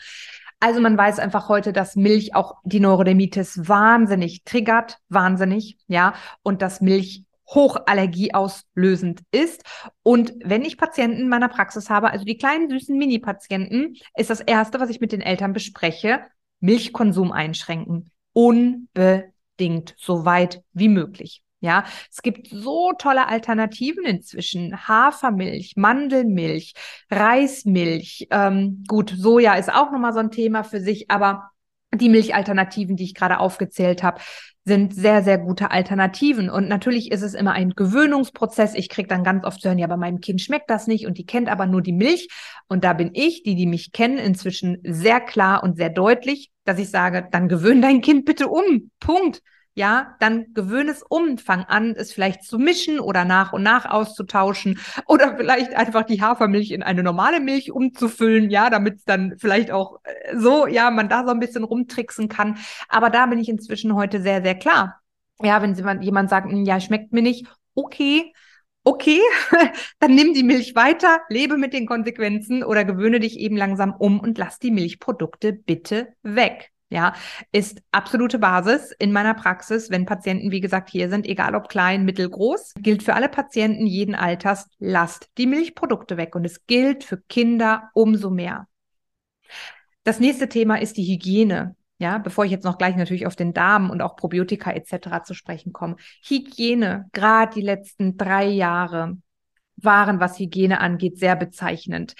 Also 0.58 0.80
man 0.80 0.98
weiß 0.98 1.20
einfach 1.20 1.48
heute, 1.48 1.72
dass 1.72 1.94
Milch 1.94 2.34
auch 2.34 2.56
die 2.64 2.80
Neurodermitis 2.80 3.68
wahnsinnig 3.68 4.42
triggert, 4.42 4.98
wahnsinnig, 5.08 5.78
ja, 5.86 6.14
und 6.42 6.62
dass 6.62 6.80
Milch 6.80 7.23
hochallergieauslösend 7.46 9.22
ist. 9.30 9.62
Und 10.02 10.32
wenn 10.44 10.62
ich 10.62 10.78
Patienten 10.78 11.20
in 11.20 11.28
meiner 11.28 11.48
Praxis 11.48 11.90
habe, 11.90 12.10
also 12.10 12.24
die 12.24 12.38
kleinen 12.38 12.68
süßen 12.68 12.96
Mini-Patienten, 12.96 13.96
ist 14.16 14.30
das 14.30 14.40
Erste, 14.40 14.80
was 14.80 14.90
ich 14.90 15.00
mit 15.00 15.12
den 15.12 15.20
Eltern 15.20 15.52
bespreche, 15.52 16.22
Milchkonsum 16.60 17.32
einschränken. 17.32 18.10
Unbedingt, 18.32 19.94
so 19.98 20.24
weit 20.24 20.62
wie 20.72 20.88
möglich. 20.88 21.42
Ja, 21.60 21.84
es 22.10 22.20
gibt 22.20 22.48
so 22.50 22.92
tolle 22.98 23.26
Alternativen 23.26 24.04
inzwischen. 24.04 24.86
Hafermilch, 24.86 25.74
Mandelmilch, 25.76 26.74
Reismilch. 27.10 28.26
Ähm, 28.30 28.84
gut, 28.86 29.14
Soja 29.16 29.54
ist 29.54 29.72
auch 29.72 29.90
nochmal 29.90 30.12
so 30.12 30.18
ein 30.18 30.30
Thema 30.30 30.62
für 30.62 30.80
sich, 30.80 31.10
aber 31.10 31.50
die 31.94 32.10
Milchalternativen, 32.10 32.96
die 32.96 33.04
ich 33.04 33.14
gerade 33.14 33.38
aufgezählt 33.38 34.02
habe, 34.02 34.20
sind 34.64 34.94
sehr, 34.94 35.22
sehr 35.22 35.38
gute 35.38 35.70
Alternativen. 35.70 36.48
Und 36.48 36.68
natürlich 36.68 37.12
ist 37.12 37.22
es 37.22 37.34
immer 37.34 37.52
ein 37.52 37.70
Gewöhnungsprozess. 37.70 38.74
Ich 38.74 38.88
kriege 38.88 39.08
dann 39.08 39.22
ganz 39.22 39.44
oft 39.44 39.60
zu 39.60 39.68
hören, 39.68 39.78
ja, 39.78 39.86
bei 39.86 39.96
meinem 39.96 40.20
Kind 40.20 40.40
schmeckt 40.40 40.70
das 40.70 40.86
nicht 40.86 41.06
und 41.06 41.18
die 41.18 41.26
kennt 41.26 41.48
aber 41.48 41.66
nur 41.66 41.82
die 41.82 41.92
Milch. 41.92 42.28
Und 42.68 42.82
da 42.84 42.94
bin 42.94 43.10
ich, 43.12 43.42
die, 43.42 43.56
die 43.56 43.66
mich 43.66 43.92
kennen, 43.92 44.18
inzwischen 44.18 44.78
sehr 44.82 45.20
klar 45.20 45.62
und 45.62 45.76
sehr 45.76 45.90
deutlich, 45.90 46.50
dass 46.64 46.78
ich 46.78 46.88
sage, 46.90 47.28
dann 47.30 47.48
gewöhn 47.48 47.82
dein 47.82 48.00
Kind 48.00 48.24
bitte 48.24 48.48
um. 48.48 48.90
Punkt 49.00 49.42
ja, 49.74 50.14
dann 50.20 50.54
gewöhne 50.54 50.92
es 50.92 51.02
um, 51.02 51.36
fang 51.36 51.64
an, 51.64 51.94
es 51.96 52.12
vielleicht 52.12 52.44
zu 52.44 52.58
mischen 52.58 53.00
oder 53.00 53.24
nach 53.24 53.52
und 53.52 53.64
nach 53.64 53.86
auszutauschen 53.86 54.78
oder 55.06 55.36
vielleicht 55.36 55.74
einfach 55.74 56.04
die 56.04 56.22
Hafermilch 56.22 56.70
in 56.70 56.82
eine 56.82 57.02
normale 57.02 57.40
Milch 57.40 57.72
umzufüllen, 57.72 58.50
ja, 58.50 58.70
damit 58.70 58.98
es 58.98 59.04
dann 59.04 59.34
vielleicht 59.36 59.72
auch 59.72 60.00
äh, 60.04 60.36
so, 60.36 60.66
ja, 60.66 60.90
man 60.90 61.08
da 61.08 61.24
so 61.24 61.30
ein 61.30 61.40
bisschen 61.40 61.64
rumtricksen 61.64 62.28
kann. 62.28 62.58
Aber 62.88 63.10
da 63.10 63.26
bin 63.26 63.38
ich 63.40 63.48
inzwischen 63.48 63.94
heute 63.94 64.22
sehr, 64.22 64.42
sehr 64.42 64.54
klar. 64.54 65.00
Ja, 65.42 65.60
wenn 65.60 66.02
jemand 66.02 66.30
sagt, 66.30 66.50
hm, 66.50 66.64
ja, 66.64 66.78
schmeckt 66.78 67.12
mir 67.12 67.22
nicht, 67.22 67.46
okay, 67.74 68.32
okay, 68.84 69.20
dann 69.98 70.14
nimm 70.14 70.34
die 70.34 70.44
Milch 70.44 70.76
weiter, 70.76 71.20
lebe 71.28 71.56
mit 71.56 71.72
den 71.72 71.86
Konsequenzen 71.86 72.62
oder 72.62 72.84
gewöhne 72.84 73.18
dich 73.18 73.40
eben 73.40 73.56
langsam 73.56 73.92
um 73.98 74.20
und 74.20 74.38
lass 74.38 74.60
die 74.60 74.70
Milchprodukte 74.70 75.52
bitte 75.52 76.14
weg 76.22 76.73
ja, 76.94 77.12
ist 77.50 77.82
absolute 77.90 78.38
Basis 78.38 78.92
in 78.92 79.10
meiner 79.10 79.34
Praxis, 79.34 79.90
wenn 79.90 80.06
Patienten, 80.06 80.52
wie 80.52 80.60
gesagt, 80.60 80.90
hier 80.90 81.08
sind, 81.08 81.26
egal 81.26 81.56
ob 81.56 81.68
klein, 81.68 82.04
mittel, 82.04 82.30
groß, 82.30 82.74
gilt 82.78 83.02
für 83.02 83.14
alle 83.14 83.28
Patienten 83.28 83.84
jeden 83.84 84.14
Alters, 84.14 84.68
lasst 84.78 85.28
die 85.36 85.48
Milchprodukte 85.48 86.16
weg 86.16 86.36
und 86.36 86.44
es 86.44 86.66
gilt 86.66 87.02
für 87.02 87.20
Kinder 87.28 87.90
umso 87.94 88.30
mehr. 88.30 88.68
Das 90.04 90.20
nächste 90.20 90.48
Thema 90.48 90.76
ist 90.76 90.96
die 90.96 91.04
Hygiene. 91.04 91.74
Ja, 91.98 92.18
bevor 92.18 92.44
ich 92.44 92.52
jetzt 92.52 92.64
noch 92.64 92.78
gleich 92.78 92.96
natürlich 92.96 93.26
auf 93.26 93.36
den 93.36 93.54
Darm 93.54 93.90
und 93.90 94.00
auch 94.00 94.14
Probiotika 94.14 94.70
etc. 94.70 95.24
zu 95.24 95.34
sprechen 95.34 95.72
komme. 95.72 95.96
Hygiene, 96.22 97.08
gerade 97.12 97.54
die 97.54 97.62
letzten 97.62 98.16
drei 98.16 98.46
Jahre 98.46 99.16
waren, 99.76 100.20
was 100.20 100.38
Hygiene 100.38 100.80
angeht, 100.80 101.18
sehr 101.18 101.34
bezeichnend. 101.34 102.14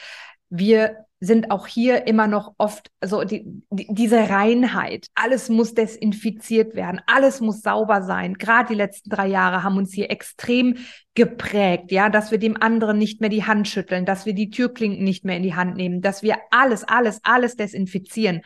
Wir 0.49 1.04
sind 1.21 1.51
auch 1.51 1.67
hier 1.67 2.07
immer 2.07 2.27
noch 2.27 2.55
oft 2.59 2.91
so 3.03 3.25
die, 3.25 3.45
die, 3.71 3.87
diese 3.91 4.29
Reinheit. 4.29 5.07
Alles 5.15 5.49
muss 5.49 5.75
desinfiziert 5.75 6.75
werden, 6.75 7.01
alles 7.07 7.41
muss 7.41 7.63
sauber 7.63 8.03
sein. 8.03 8.35
Gerade 8.35 8.69
die 8.69 8.75
letzten 8.75 9.11
drei 9.11 9.29
Jahre 9.29 9.63
haben 9.63 9.79
uns 9.79 9.93
hier 9.93 10.11
extrem 10.11 10.77
geprägt, 11.15 11.93
ja, 11.93 12.11
dass 12.11 12.31
wir 12.31 12.39
dem 12.39 12.61
anderen 12.61 12.99
nicht 12.99 13.21
mehr 13.21 13.31
die 13.31 13.45
Hand 13.45 13.69
schütteln, 13.69 14.05
dass 14.05 14.27
wir 14.27 14.35
die 14.35 14.51
Türklinken 14.51 15.05
nicht 15.05 15.25
mehr 15.25 15.37
in 15.37 15.43
die 15.43 15.55
Hand 15.55 15.77
nehmen, 15.77 16.03
dass 16.03 16.23
wir 16.23 16.37
alles, 16.51 16.85
alles, 16.85 17.21
alles 17.23 17.57
desinfizieren. 17.57 18.43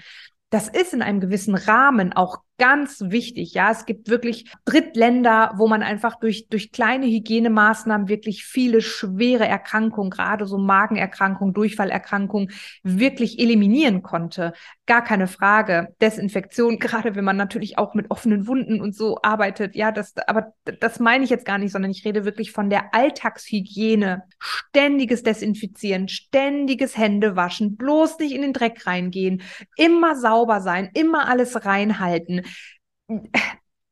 Das 0.50 0.68
ist 0.68 0.94
in 0.94 1.02
einem 1.02 1.20
gewissen 1.20 1.54
Rahmen 1.54 2.12
auch 2.12 2.38
ganz 2.58 3.00
wichtig. 3.06 3.54
Ja, 3.54 3.70
es 3.70 3.86
gibt 3.86 4.08
wirklich 4.08 4.50
Drittländer, 4.64 5.52
wo 5.56 5.68
man 5.68 5.82
einfach 5.82 6.16
durch, 6.16 6.48
durch 6.48 6.72
kleine 6.72 7.06
Hygienemaßnahmen 7.06 8.08
wirklich 8.08 8.44
viele 8.44 8.82
schwere 8.82 9.46
Erkrankungen, 9.46 10.10
gerade 10.10 10.44
so 10.44 10.58
Magenerkrankungen, 10.58 11.54
Durchfallerkrankungen, 11.54 12.50
wirklich 12.82 13.38
eliminieren 13.38 14.02
konnte. 14.02 14.52
Gar 14.86 15.04
keine 15.04 15.28
Frage. 15.28 15.94
Desinfektion, 16.00 16.78
gerade 16.80 17.14
wenn 17.14 17.24
man 17.24 17.36
natürlich 17.36 17.78
auch 17.78 17.94
mit 17.94 18.10
offenen 18.10 18.48
Wunden 18.48 18.80
und 18.80 18.94
so 18.94 19.18
arbeitet. 19.22 19.76
Ja, 19.76 19.92
das, 19.92 20.14
aber 20.26 20.52
das 20.80 20.98
meine 20.98 21.22
ich 21.24 21.30
jetzt 21.30 21.46
gar 21.46 21.58
nicht, 21.58 21.72
sondern 21.72 21.92
ich 21.92 22.04
rede 22.04 22.24
wirklich 22.24 22.50
von 22.50 22.70
der 22.70 22.92
Alltagshygiene. 22.92 24.24
Ständiges 24.40 25.22
Desinfizieren, 25.22 26.08
ständiges 26.08 26.98
Händewaschen, 26.98 27.76
bloß 27.76 28.18
nicht 28.18 28.32
in 28.32 28.42
den 28.42 28.52
Dreck 28.52 28.84
reingehen, 28.86 29.42
immer 29.76 30.16
sauber 30.16 30.60
sein, 30.60 30.90
immer 30.94 31.28
alles 31.28 31.64
reinhalten 31.64 32.42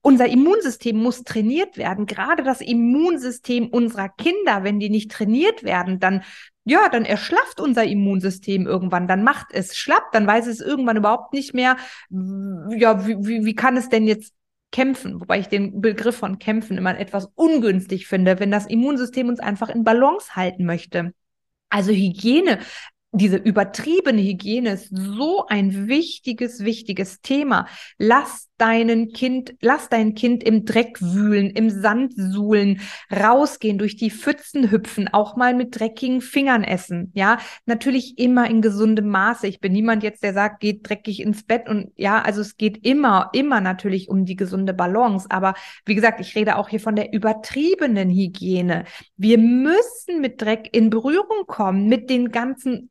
unser 0.03 0.29
Immunsystem 0.29 0.97
muss 0.97 1.25
trainiert 1.25 1.77
werden. 1.77 2.07
Gerade 2.07 2.43
das 2.43 2.61
Immunsystem 2.61 3.69
unserer 3.69 4.09
Kinder, 4.09 4.63
wenn 4.63 4.79
die 4.79 4.91
nicht 4.91 5.11
trainiert 5.11 5.65
werden, 5.65 5.99
dann 5.99 6.23
ja, 6.69 6.89
dann 6.89 7.05
erschlafft 7.05 7.61
unser 7.61 7.85
Immunsystem 7.85 8.67
irgendwann, 8.67 9.07
dann 9.07 9.23
macht 9.23 9.47
es 9.53 9.77
schlapp, 9.77 10.11
dann 10.13 10.27
weiß 10.27 10.49
es 10.49 10.61
irgendwann 10.61 10.97
überhaupt 10.97 11.33
nicht 11.33 11.55
mehr, 11.55 11.77
ja, 12.11 13.07
wie, 13.07 13.17
wie, 13.21 13.45
wie 13.45 13.55
kann 13.55 13.77
es 13.77 13.89
denn 13.89 14.05
jetzt 14.09 14.35
kämpfen? 14.73 15.21
Wobei 15.21 15.39
ich 15.39 15.47
den 15.47 15.81
Begriff 15.81 16.17
von 16.17 16.41
kämpfen 16.41 16.77
immer 16.77 16.99
etwas 16.99 17.31
ungünstig 17.37 18.09
finde, 18.09 18.41
wenn 18.41 18.51
das 18.51 18.67
Immunsystem 18.67 19.29
uns 19.29 19.39
einfach 19.39 19.69
in 19.69 19.85
Balance 19.85 20.35
halten 20.35 20.65
möchte. 20.65 21.15
Also 21.69 21.93
Hygiene 21.93 22.59
diese 23.13 23.37
übertriebene 23.37 24.21
Hygiene 24.21 24.73
ist 24.73 24.89
so 24.91 25.47
ein 25.47 25.89
wichtiges, 25.89 26.65
wichtiges 26.65 27.21
Thema. 27.21 27.67
Lass 27.99 28.49
deinen 28.59 29.13
Kind, 29.13 29.55
lass 29.61 29.89
dein 29.89 30.15
Kind 30.15 30.43
im 30.43 30.65
Dreck 30.65 31.01
wühlen, 31.01 31.51
im 31.51 31.71
Sand 31.71 32.15
suhlen, 32.17 32.81
rausgehen, 33.15 33.79
durch 33.79 33.97
die 33.97 34.11
Pfützen 34.11 34.71
hüpfen, 34.71 35.09
auch 35.13 35.37
mal 35.37 35.55
mit 35.55 35.79
dreckigen 35.79 36.21
Fingern 36.21 36.65
essen. 36.65 37.13
Ja, 37.15 37.39
natürlich 37.67 38.19
immer 38.19 38.49
in 38.49 38.63
gesundem 38.63 39.09
Maße. 39.09 39.47
Ich 39.47 39.61
bin 39.61 39.73
niemand 39.73 40.03
jetzt, 40.03 40.23
der 40.23 40.33
sagt, 40.33 40.61
geht 40.61 40.89
dreckig 40.89 41.21
ins 41.21 41.43
Bett 41.43 41.69
und 41.69 41.91
ja, 41.97 42.21
also 42.23 42.41
es 42.41 42.57
geht 42.57 42.87
immer, 42.87 43.31
immer 43.33 43.61
natürlich 43.61 44.09
um 44.09 44.25
die 44.25 44.37
gesunde 44.37 44.75
Balance. 44.75 45.27
Aber 45.31 45.55
wie 45.85 45.95
gesagt, 45.95 46.21
ich 46.21 46.35
rede 46.35 46.57
auch 46.57 46.69
hier 46.69 46.81
von 46.81 46.97
der 46.97 47.13
übertriebenen 47.13 48.11
Hygiene. 48.11 48.85
Wir 49.17 49.39
müssen 49.39 50.21
mit 50.21 50.41
Dreck 50.41 50.69
in 50.73 50.91
Berührung 50.91 51.47
kommen, 51.47 51.89
mit 51.89 52.11
den 52.11 52.31
ganzen 52.31 52.91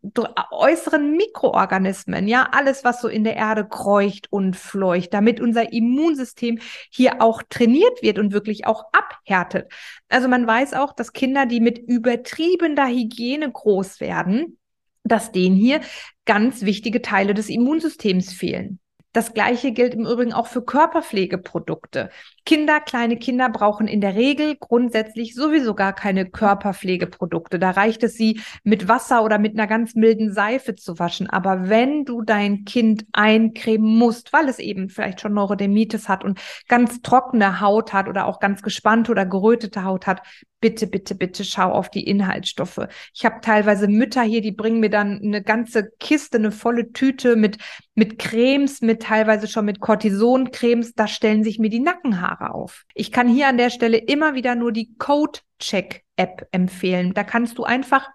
äußeren 0.52 1.16
Mikroorganismen, 1.16 2.28
ja, 2.28 2.50
alles, 2.52 2.84
was 2.84 3.02
so 3.02 3.08
in 3.08 3.24
der 3.24 3.36
Erde 3.36 3.66
kreucht 3.66 4.28
und 4.32 4.56
fleucht, 4.56 5.14
damit 5.14 5.40
unser 5.56 5.72
Immunsystem 5.72 6.60
hier 6.90 7.22
auch 7.22 7.42
trainiert 7.50 8.02
wird 8.02 8.20
und 8.20 8.34
wirklich 8.34 8.68
auch 8.68 8.86
abhärtet. 8.92 9.72
Also 10.10 10.28
man 10.28 10.46
weiß 10.46 10.74
auch, 10.74 10.94
dass 10.94 11.14
Kinder, 11.14 11.46
die 11.46 11.62
mit 11.62 11.78
übertriebener 11.78 12.88
Hygiene 12.88 13.50
groß 13.52 14.02
werden, 14.02 14.58
dass 15.04 15.32
denen 15.32 15.56
hier 15.56 15.82
ganz 16.26 16.64
wichtige 16.64 17.02
Teile 17.02 17.34
des 17.34 17.50
Immunsystems 17.50 18.34
fehlen. 18.34 18.80
Das 19.14 19.34
gleiche 19.34 19.72
gilt 19.72 19.94
im 19.94 20.06
Übrigen 20.06 20.34
auch 20.34 20.48
für 20.48 20.64
Körperpflegeprodukte. 20.64 22.10
Kinder, 22.46 22.80
kleine 22.80 23.18
Kinder 23.18 23.50
brauchen 23.50 23.88
in 23.88 24.02
der 24.02 24.14
Regel 24.14 24.56
grundsätzlich 24.60 25.34
sowieso 25.34 25.74
gar 25.74 25.94
keine 25.94 26.30
Körperpflegeprodukte. 26.30 27.58
Da 27.58 27.72
reicht 27.72 28.04
es, 28.04 28.14
sie 28.14 28.40
mit 28.64 28.88
Wasser 28.88 29.24
oder 29.24 29.40
mit 29.40 29.54
einer 29.54 29.66
ganz 29.66 29.96
milden 29.96 30.32
Seife 30.32 30.76
zu 30.76 31.00
waschen. 31.00 31.28
Aber 31.28 31.70
wenn 31.70 32.06
du 32.06 32.22
dein 32.22 32.64
Kind 32.64 33.06
eincremen 33.14 33.98
musst, 33.98 34.32
weil 34.32 34.48
es 34.48 34.60
eben 34.60 34.90
vielleicht 34.90 35.22
schon 35.22 35.34
Neurodermitis 35.34 36.08
hat 36.08 36.24
und 36.24 36.40
ganz 36.68 37.02
trockene 37.02 37.62
Haut 37.62 37.94
hat 37.94 38.08
oder 38.08 38.28
auch 38.28 38.40
ganz 38.40 38.62
gespannte 38.62 39.12
oder 39.12 39.26
gerötete 39.26 39.84
Haut 39.84 40.06
hat, 40.06 40.22
bitte, 40.62 40.88
bitte, 40.88 41.16
bitte 41.16 41.44
schau 41.44 41.72
auf 41.72 41.90
die 41.90 42.08
Inhaltsstoffe. 42.08 42.88
Ich 43.14 43.26
habe 43.26 43.42
teilweise 43.42 43.88
Mütter 43.88 44.24
hier, 44.24 44.42
die 44.42 44.52
bringen 44.52 44.80
mir 44.80 44.90
dann 44.90 45.22
eine 45.24 45.44
ganze 45.44 45.92
Kiste, 46.00 46.38
eine 46.38 46.52
volle 46.52 46.92
Tüte 46.92 47.36
mit, 47.36 47.58
mit 47.94 48.18
Cremes, 48.18 48.82
mit 48.82 49.04
teilweise 49.04 49.48
schon 49.48 49.66
mit 49.66 49.80
Cortisoncremes. 49.80 50.94
Da 50.94 51.08
stellen 51.08 51.44
sich 51.44 51.60
mir 51.60 51.70
die 51.70 51.80
Nackenhaare 51.80 52.35
auf. 52.42 52.86
Ich 52.94 53.12
kann 53.12 53.28
hier 53.28 53.48
an 53.48 53.58
der 53.58 53.70
Stelle 53.70 53.98
immer 53.98 54.34
wieder 54.34 54.56
nur 54.56 54.72
die 54.72 54.96
Code 54.98 55.40
Check 55.60 56.04
App 56.16 56.48
empfehlen. 56.52 57.14
Da 57.14 57.24
kannst 57.24 57.58
du 57.58 57.64
einfach 57.64 58.10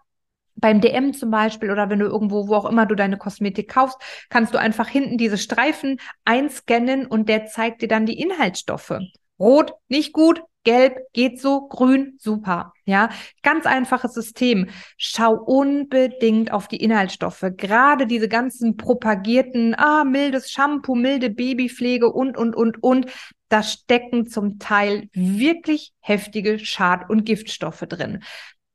beim 0.56 0.80
DM 0.80 1.14
zum 1.14 1.30
Beispiel 1.30 1.70
oder 1.70 1.90
wenn 1.90 1.98
du 1.98 2.06
irgendwo, 2.06 2.48
wo 2.48 2.54
auch 2.54 2.66
immer 2.66 2.86
du 2.86 2.94
deine 2.94 3.16
Kosmetik 3.16 3.70
kaufst, 3.70 3.98
kannst 4.28 4.54
du 4.54 4.58
einfach 4.58 4.88
hinten 4.88 5.16
diese 5.16 5.38
Streifen 5.38 5.98
einscannen 6.24 7.06
und 7.06 7.28
der 7.28 7.46
zeigt 7.46 7.82
dir 7.82 7.88
dann 7.88 8.06
die 8.06 8.18
Inhaltsstoffe. 8.18 8.98
Rot, 9.38 9.72
nicht 9.88 10.12
gut, 10.12 10.42
Gelb 10.64 10.98
geht 11.12 11.40
so, 11.40 11.68
grün 11.68 12.16
super. 12.18 12.72
Ja, 12.84 13.08
ganz 13.42 13.66
einfaches 13.66 14.12
System. 14.12 14.68
Schau 14.98 15.34
unbedingt 15.34 16.52
auf 16.52 16.68
die 16.68 16.76
Inhaltsstoffe. 16.76 17.44
Gerade 17.56 18.06
diese 18.06 18.28
ganzen 18.28 18.76
propagierten, 18.76 19.74
ah, 19.78 20.04
mildes 20.04 20.50
Shampoo, 20.50 20.94
milde 20.94 21.30
Babypflege 21.30 22.10
und, 22.10 22.36
und, 22.36 22.54
und, 22.54 22.82
und. 22.82 23.06
Da 23.48 23.62
stecken 23.62 24.28
zum 24.28 24.58
Teil 24.58 25.08
wirklich 25.12 25.92
heftige 26.00 26.58
Schad- 26.58 27.08
und 27.10 27.24
Giftstoffe 27.24 27.84
drin. 27.88 28.22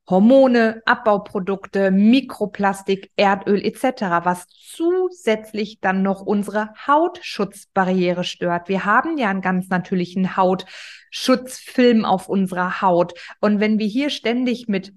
Hormone, 0.07 0.81
Abbauprodukte, 0.85 1.89
Mikroplastik, 1.91 3.11
Erdöl 3.15 3.63
etc., 3.63 4.23
was 4.23 4.47
zusätzlich 4.47 5.79
dann 5.81 6.03
noch 6.03 6.21
unsere 6.21 6.69
Hautschutzbarriere 6.85 8.23
stört. 8.23 8.69
Wir 8.69 8.85
haben 8.85 9.17
ja 9.17 9.29
einen 9.29 9.41
ganz 9.41 9.69
natürlichen 9.69 10.37
Hautschutzfilm 10.37 12.05
auf 12.05 12.29
unserer 12.29 12.81
Haut. 12.81 13.13
Und 13.41 13.59
wenn 13.59 13.79
wir 13.79 13.87
hier 13.87 14.09
ständig 14.09 14.67
mit 14.67 14.93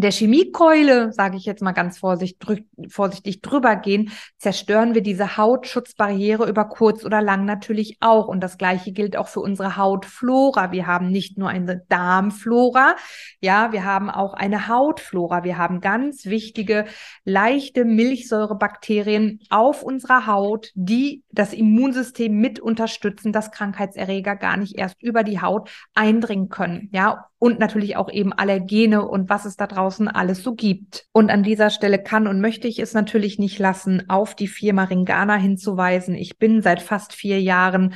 der 0.00 0.12
Chemiekeule, 0.12 1.12
sage 1.12 1.36
ich 1.36 1.44
jetzt 1.44 1.62
mal 1.62 1.72
ganz 1.72 1.98
vorsichtig, 1.98 2.66
vorsichtig 2.88 3.40
drüber 3.42 3.76
gehen, 3.76 4.10
zerstören 4.38 4.94
wir 4.94 5.02
diese 5.02 5.36
Hautschutzbarriere 5.36 6.48
über 6.48 6.66
kurz 6.66 7.04
oder 7.04 7.22
lang 7.22 7.44
natürlich 7.44 7.96
auch. 8.00 8.28
Und 8.28 8.40
das 8.40 8.58
Gleiche 8.58 8.92
gilt 8.92 9.16
auch 9.16 9.28
für 9.28 9.40
unsere 9.40 9.76
Hautflora. 9.76 10.72
Wir 10.72 10.86
haben 10.86 11.10
nicht 11.10 11.38
nur 11.38 11.48
eine 11.48 11.82
Darmflora, 11.88 12.96
ja, 13.40 13.72
wir 13.72 13.84
haben 13.84 14.10
auch 14.10 14.34
eine 14.34 14.68
Hautflora. 14.68 15.44
Wir 15.44 15.58
haben 15.58 15.80
ganz 15.80 16.26
wichtige, 16.26 16.84
leichte 17.24 17.84
Milchsäurebakterien 17.84 19.40
auf 19.50 19.82
unserer 19.82 20.26
Haut, 20.26 20.70
die 20.74 21.24
das 21.30 21.52
Immunsystem 21.52 22.36
mit 22.36 22.60
unterstützen, 22.60 23.32
dass 23.32 23.50
Krankheitserreger 23.50 24.36
gar 24.36 24.56
nicht 24.56 24.76
erst 24.78 25.02
über 25.02 25.22
die 25.22 25.40
Haut 25.40 25.70
eindringen 25.94 26.48
können, 26.48 26.88
ja, 26.92 27.29
und 27.40 27.58
natürlich 27.58 27.96
auch 27.96 28.12
eben 28.12 28.32
Allergene 28.32 29.08
und 29.08 29.30
was 29.30 29.46
es 29.46 29.56
da 29.56 29.66
draußen 29.66 30.08
alles 30.08 30.42
so 30.42 30.54
gibt. 30.54 31.06
Und 31.12 31.30
an 31.30 31.42
dieser 31.42 31.70
Stelle 31.70 32.00
kann 32.00 32.28
und 32.28 32.40
möchte 32.40 32.68
ich 32.68 32.78
es 32.78 32.92
natürlich 32.92 33.38
nicht 33.38 33.58
lassen, 33.58 34.04
auf 34.08 34.36
die 34.36 34.46
Firma 34.46 34.84
Ringana 34.84 35.36
hinzuweisen. 35.36 36.14
Ich 36.14 36.38
bin 36.38 36.60
seit 36.60 36.82
fast 36.82 37.14
vier 37.14 37.40
Jahren 37.40 37.94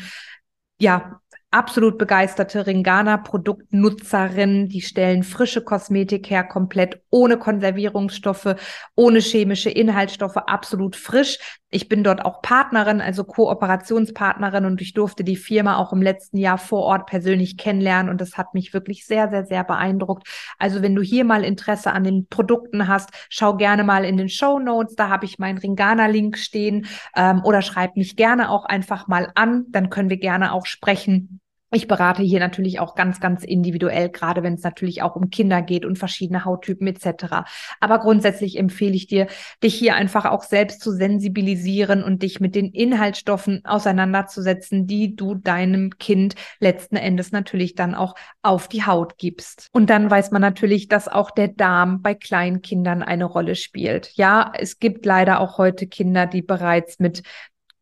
ja, 0.79 1.21
absolut 1.51 1.99
begeisterte 1.99 2.67
Ringana-Produktnutzerin. 2.67 4.69
Die 4.69 4.81
stellen 4.81 5.23
frische 5.23 5.63
Kosmetik 5.63 6.29
her, 6.29 6.45
komplett 6.45 7.01
ohne 7.11 7.39
Konservierungsstoffe, 7.39 8.57
ohne 8.97 9.21
chemische 9.21 9.71
Inhaltsstoffe, 9.71 10.37
absolut 10.37 10.97
frisch. 10.97 11.39
Ich 11.75 11.89
bin 11.89 12.05
dort 12.05 12.25
auch 12.25 12.41
Partnerin, 12.41 13.01
also 13.01 13.25
Kooperationspartnerin 13.25 14.65
und 14.65 14.81
ich 14.81 14.95
durfte 14.95 15.25
die 15.25 15.35
Firma 15.35 15.77
auch 15.77 15.93
im 15.93 16.03
letzten 16.03 16.39
Jahr 16.39 16.57
vor 16.57 16.83
Ort 16.83 17.07
persönlich 17.07 17.57
kennenlernen 17.57 18.11
und 18.11 18.21
das 18.21 18.39
hat 18.39 18.55
mich 18.55 18.73
wirklich 18.73 19.07
sehr, 19.07 19.29
sehr, 19.29 19.45
sehr 19.45 19.65
beeindruckt. 19.65 20.29
Also 20.57 20.83
wenn 20.83 20.95
du 20.95 21.03
hier 21.03 21.25
mal 21.25 21.43
Interesse 21.43 21.91
an 21.93 22.05
den 22.05 22.29
Produkten 22.29 22.87
hast, 22.87 23.11
schau 23.29 23.57
gerne 23.57 23.83
mal 23.83 24.05
in 24.05 24.17
den 24.17 24.29
Show 24.29 24.61
Notes, 24.61 24.95
da 24.95 25.09
habe 25.09 25.25
ich 25.25 25.41
meinen 25.41 25.59
Ringana-Link 25.59 26.39
stehen 26.39 26.87
ähm, 27.17 27.43
oder 27.43 27.61
schreib 27.61 27.97
mich 27.97 28.15
gerne 28.15 28.51
auch 28.51 28.67
einfach 28.67 29.09
mal 29.09 29.33
an, 29.35 29.65
dann 29.71 29.91
können 29.91 30.11
wir 30.11 30.19
gerne 30.19 30.53
auch 30.53 30.67
sprechen 30.67 31.41
ich 31.75 31.89
berate 31.89 32.23
hier 32.23 32.41
natürlich 32.41 32.81
auch 32.81 32.95
ganz, 32.95 33.21
ganz 33.21 33.45
individuell, 33.45 34.09
gerade 34.09 34.43
wenn 34.43 34.55
es 34.55 34.63
natürlich 34.63 35.03
auch 35.03 35.17
um 35.17 35.31
Kinder 35.31 35.63
geht 35.63 35.85
und 35.85 35.99
verschiedene 35.99 36.45
Hauttypen 36.45 36.87
etc. 36.87 37.45
Aber 37.81 37.99
grundsätzlich 37.99 38.59
empfehle 38.59 38.95
ich 38.95 39.07
dir, 39.07 39.27
dich 39.63 39.75
hier 39.75 39.95
einfach 39.95 40.25
auch 40.25 40.43
selbst 40.43 40.81
zu 40.81 40.93
sensibilisieren 40.93 42.03
und 42.03 42.23
dich 42.23 42.41
mit 42.41 42.55
den 42.55 42.71
Inhaltsstoffen 42.71 43.65
auseinanderzusetzen, 43.65 44.87
die 44.87 45.17
du 45.17 45.35
deinem 45.35 45.99
Kind 45.99 46.35
letzten 46.61 46.97
Endes 46.97 47.33
natürlich 47.33 47.75
dann 47.75 47.95
auch 47.95 48.15
auf 48.43 48.69
die 48.69 48.85
Haut 48.85 49.19
gibst. 49.19 49.69
Und 49.73 49.91
dann 49.91 50.11
weiß 50.11 50.31
man 50.31 50.43
natürlich, 50.43 50.89
dass 50.89 51.09
auch 51.09 51.31
der 51.31 51.49
Darm 51.49 52.03
bei 52.03 52.15
kleinen 52.15 52.63
Kindern 52.63 53.03
eine 53.03 53.25
Rolle 53.25 53.55
spielt. 53.55 54.13
Ja, 54.15 54.53
es 54.59 54.79
gibt 54.79 55.07
leider 55.07 55.41
auch 55.41 55.59
heute 55.59 55.87
Kinder, 55.87 56.27
die 56.27 56.43
bereits 56.43 56.99
mit 56.99 57.23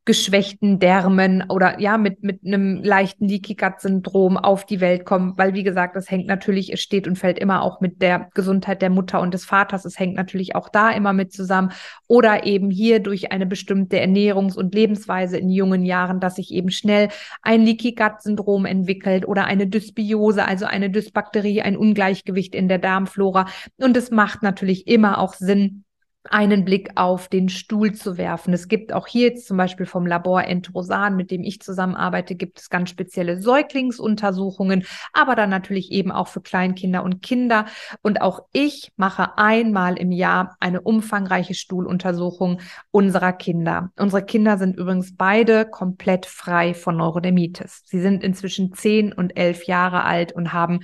geschwächten 0.05 0.81
Därmen 0.81 1.45
oder 1.49 1.81
ja, 1.81 1.97
mit, 1.97 2.25
mit 2.25 2.45
einem 2.45 2.83
leichten 2.83 3.29
Leaky 3.29 3.55
Gut 3.55 3.81
Syndrom 3.81 4.37
auf 4.37 4.67
die 4.67 4.81
Welt 4.81 5.05
kommen, 5.05 5.35
weil 5.37 5.55
wie 5.55 5.63
gesagt, 5.63 5.95
das 5.95 6.11
hängt 6.11 6.27
natürlich, 6.27 6.73
es 6.73 6.81
steht 6.81 7.07
und 7.07 7.19
fällt 7.19 7.39
immer 7.39 7.63
auch 7.63 7.81
mit 7.81 8.03
der 8.03 8.29
Gesundheit 8.35 8.83
der 8.83 8.91
Mutter 8.91 9.21
und 9.21 9.33
des 9.33 9.45
Vaters, 9.45 9.85
es 9.85 9.99
hängt 9.99 10.17
natürlich 10.17 10.57
auch 10.57 10.69
da 10.69 10.91
immer 10.91 11.13
mit 11.13 11.33
zusammen. 11.33 11.71
Oder 12.09 12.45
eben 12.45 12.69
hier 12.71 12.99
durch 12.99 13.31
eine 13.31 13.47
bestimmte 13.47 14.01
Ernährungs- 14.01 14.57
und 14.57 14.75
Lebensweise 14.75 15.39
in 15.39 15.51
jungen 15.51 15.85
Jahren, 15.85 16.19
dass 16.19 16.35
sich 16.35 16.51
eben 16.51 16.71
schnell 16.71 17.09
ein 17.43 17.63
Leaky 17.63 17.95
Gut 17.95 18.23
Syndrom 18.23 18.67
entwickelt 18.67 19.27
oder 19.27 19.45
eine 19.45 19.69
Dysbiose, 19.69 20.45
also 20.45 20.67
eine 20.67 20.91
Dysbakterie, 20.91 21.63
ein 21.63 21.77
Ungleichgewicht 21.77 22.57
in 22.57 22.67
der 22.67 22.79
Darmflora. 22.79 23.47
Und 23.77 23.97
es 23.97 24.11
macht 24.11 24.43
natürlich 24.43 24.89
immer 24.89 25.19
auch 25.19 25.35
Sinn, 25.35 25.85
einen 26.31 26.65
Blick 26.65 26.91
auf 26.95 27.29
den 27.29 27.49
Stuhl 27.49 27.93
zu 27.93 28.17
werfen. 28.17 28.55
Es 28.55 28.69
gibt 28.69 28.93
auch 28.93 29.07
hier 29.07 29.29
jetzt 29.29 29.47
zum 29.47 29.57
Beispiel 29.57 29.87
vom 29.87 30.07
Labor 30.07 30.45
Entrosan, 30.45 31.17
mit 31.17 31.31
dem 31.31 31.43
ich 31.43 31.61
zusammenarbeite, 31.61 32.35
gibt 32.35 32.61
es 32.61 32.71
ganz 32.71 32.91
spezielle 32.91 33.41
Säuglingsuntersuchungen, 33.41 34.85
aber 35.13 35.35
dann 35.35 35.51
natürlich 35.51 35.91
eben 35.91 36.13
auch 36.13 36.29
für 36.29 36.41
Kleinkinder 36.41 37.03
und 37.03 37.23
Kinder. 37.23 37.67
Und 38.03 38.21
auch 38.21 38.47
ich 38.53 38.93
mache 38.97 39.37
einmal 39.37 39.99
im 39.99 40.13
Jahr 40.13 40.57
eine 40.61 40.81
umfangreiche 40.81 41.55
Stuhluntersuchung 41.55 42.61
unserer 42.91 43.33
Kinder. 43.33 43.91
Unsere 43.99 44.25
Kinder 44.25 44.59
sind 44.59 44.79
übrigens 44.79 45.17
beide 45.17 45.67
komplett 45.67 46.27
frei 46.27 46.75
von 46.75 46.97
Neurodermitis. 46.97 47.83
Sie 47.85 48.01
sind 48.01 48.23
inzwischen 48.23 48.73
zehn 48.75 49.13
und 49.13 49.37
elf 49.37 49.65
Jahre 49.65 50.05
alt 50.05 50.33
und 50.33 50.53
haben 50.53 50.81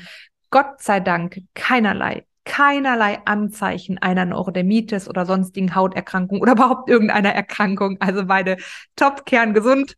Gott 0.50 0.80
sei 0.80 1.00
Dank 1.00 1.42
keinerlei 1.54 2.25
keinerlei 2.49 3.21
Anzeichen 3.26 3.99
einer 3.99 4.25
Neurodermitis 4.25 5.09
oder 5.09 5.26
sonstigen 5.26 5.75
Hauterkrankung 5.75 6.40
oder 6.40 6.52
überhaupt 6.52 6.88
irgendeiner 6.88 7.33
Erkrankung. 7.33 7.99
Also 8.00 8.25
beide 8.25 8.57
top 8.97 9.26
kerngesund 9.26 9.97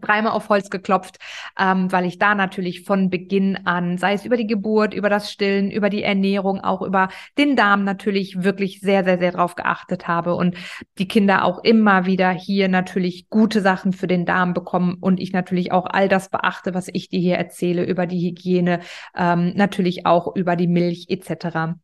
dreimal 0.00 0.32
auf 0.32 0.48
Holz 0.48 0.70
geklopft, 0.70 1.18
ähm, 1.58 1.90
weil 1.92 2.04
ich 2.04 2.18
da 2.18 2.34
natürlich 2.34 2.82
von 2.82 3.10
Beginn 3.10 3.66
an, 3.66 3.98
sei 3.98 4.12
es 4.14 4.24
über 4.24 4.36
die 4.36 4.46
Geburt, 4.46 4.94
über 4.94 5.08
das 5.10 5.30
Stillen, 5.30 5.70
über 5.70 5.90
die 5.90 6.02
Ernährung, 6.02 6.60
auch 6.60 6.82
über 6.82 7.08
den 7.36 7.56
Darm 7.56 7.84
natürlich 7.84 8.42
wirklich 8.42 8.80
sehr, 8.80 9.04
sehr, 9.04 9.18
sehr 9.18 9.32
drauf 9.32 9.54
geachtet 9.54 10.08
habe 10.08 10.34
und 10.34 10.56
die 10.98 11.08
Kinder 11.08 11.44
auch 11.44 11.62
immer 11.64 12.06
wieder 12.06 12.30
hier 12.30 12.68
natürlich 12.68 13.28
gute 13.28 13.60
Sachen 13.60 13.92
für 13.92 14.06
den 14.06 14.26
Darm 14.26 14.54
bekommen 14.54 14.96
und 15.00 15.20
ich 15.20 15.32
natürlich 15.32 15.72
auch 15.72 15.86
all 15.86 16.08
das 16.08 16.28
beachte, 16.30 16.74
was 16.74 16.88
ich 16.92 17.08
dir 17.08 17.20
hier 17.20 17.36
erzähle 17.36 17.84
über 17.84 18.06
die 18.06 18.20
Hygiene, 18.20 18.80
ähm, 19.16 19.52
natürlich 19.54 20.06
auch 20.06 20.34
über 20.34 20.56
die 20.56 20.68
Milch 20.68 21.06
etc. 21.08 21.78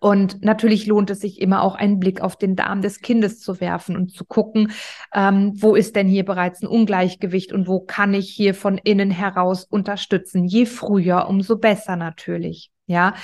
Und 0.00 0.44
natürlich 0.44 0.86
lohnt 0.86 1.10
es 1.10 1.20
sich 1.20 1.40
immer 1.40 1.62
auch 1.62 1.74
einen 1.74 1.98
Blick 1.98 2.20
auf 2.20 2.36
den 2.36 2.56
Darm 2.56 2.82
des 2.82 3.00
Kindes 3.00 3.40
zu 3.40 3.60
werfen 3.60 3.96
und 3.96 4.12
zu 4.12 4.24
gucken, 4.24 4.72
ähm, 5.12 5.52
wo 5.56 5.74
ist 5.74 5.96
denn 5.96 6.08
hier 6.08 6.24
bereits 6.24 6.62
ein 6.62 6.66
Ungleichgewicht 6.66 7.52
und 7.52 7.66
wo 7.66 7.80
kann 7.80 8.14
ich 8.14 8.30
hier 8.30 8.54
von 8.54 8.78
innen 8.78 9.10
heraus 9.10 9.64
unterstützen. 9.64 10.44
Je 10.44 10.66
früher, 10.66 11.28
umso 11.28 11.56
besser 11.56 11.96
natürlich. 11.96 12.70
Ja, 12.86 13.14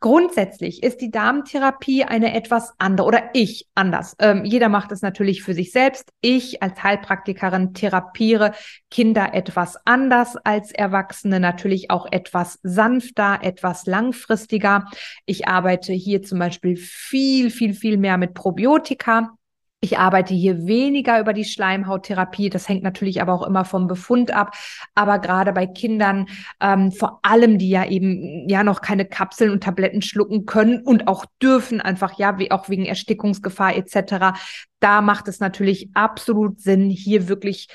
Grundsätzlich 0.00 0.84
ist 0.84 1.00
die 1.00 1.10
Darmtherapie 1.10 2.04
eine 2.04 2.32
etwas 2.34 2.72
andere 2.78 3.06
oder 3.06 3.30
ich 3.32 3.66
anders. 3.74 4.14
Ähm, 4.20 4.44
jeder 4.44 4.68
macht 4.68 4.92
es 4.92 5.02
natürlich 5.02 5.42
für 5.42 5.54
sich 5.54 5.72
selbst. 5.72 6.12
Ich 6.20 6.62
als 6.62 6.82
Heilpraktikerin 6.82 7.74
therapiere 7.74 8.52
Kinder 8.90 9.34
etwas 9.34 9.76
anders 9.84 10.36
als 10.36 10.70
Erwachsene, 10.70 11.40
natürlich 11.40 11.90
auch 11.90 12.06
etwas 12.12 12.60
sanfter, 12.62 13.40
etwas 13.42 13.86
langfristiger. 13.86 14.84
Ich 15.26 15.48
arbeite 15.48 15.92
hier 15.92 16.22
zum 16.22 16.38
Beispiel 16.38 16.76
viel, 16.76 17.50
viel, 17.50 17.74
viel 17.74 17.96
mehr 17.96 18.18
mit 18.18 18.34
Probiotika. 18.34 19.37
Ich 19.80 19.96
arbeite 19.96 20.34
hier 20.34 20.66
weniger 20.66 21.20
über 21.20 21.32
die 21.32 21.44
Schleimhauttherapie. 21.44 22.50
Das 22.50 22.68
hängt 22.68 22.82
natürlich 22.82 23.22
aber 23.22 23.32
auch 23.32 23.46
immer 23.46 23.64
vom 23.64 23.86
Befund 23.86 24.32
ab. 24.32 24.56
Aber 24.96 25.20
gerade 25.20 25.52
bei 25.52 25.66
Kindern, 25.66 26.26
ähm, 26.60 26.90
vor 26.90 27.20
allem, 27.22 27.58
die 27.58 27.70
ja 27.70 27.84
eben 27.86 28.48
ja 28.48 28.64
noch 28.64 28.80
keine 28.80 29.04
Kapseln 29.04 29.52
und 29.52 29.62
Tabletten 29.62 30.02
schlucken 30.02 30.46
können 30.46 30.82
und 30.82 31.06
auch 31.06 31.26
dürfen, 31.40 31.80
einfach 31.80 32.18
ja, 32.18 32.38
wie 32.38 32.50
auch 32.50 32.68
wegen 32.68 32.86
Erstickungsgefahr 32.86 33.76
etc., 33.76 34.36
da 34.80 35.00
macht 35.00 35.28
es 35.28 35.40
natürlich 35.40 35.90
absolut 35.94 36.60
Sinn, 36.60 36.90
hier 36.90 37.28
wirklich 37.28 37.68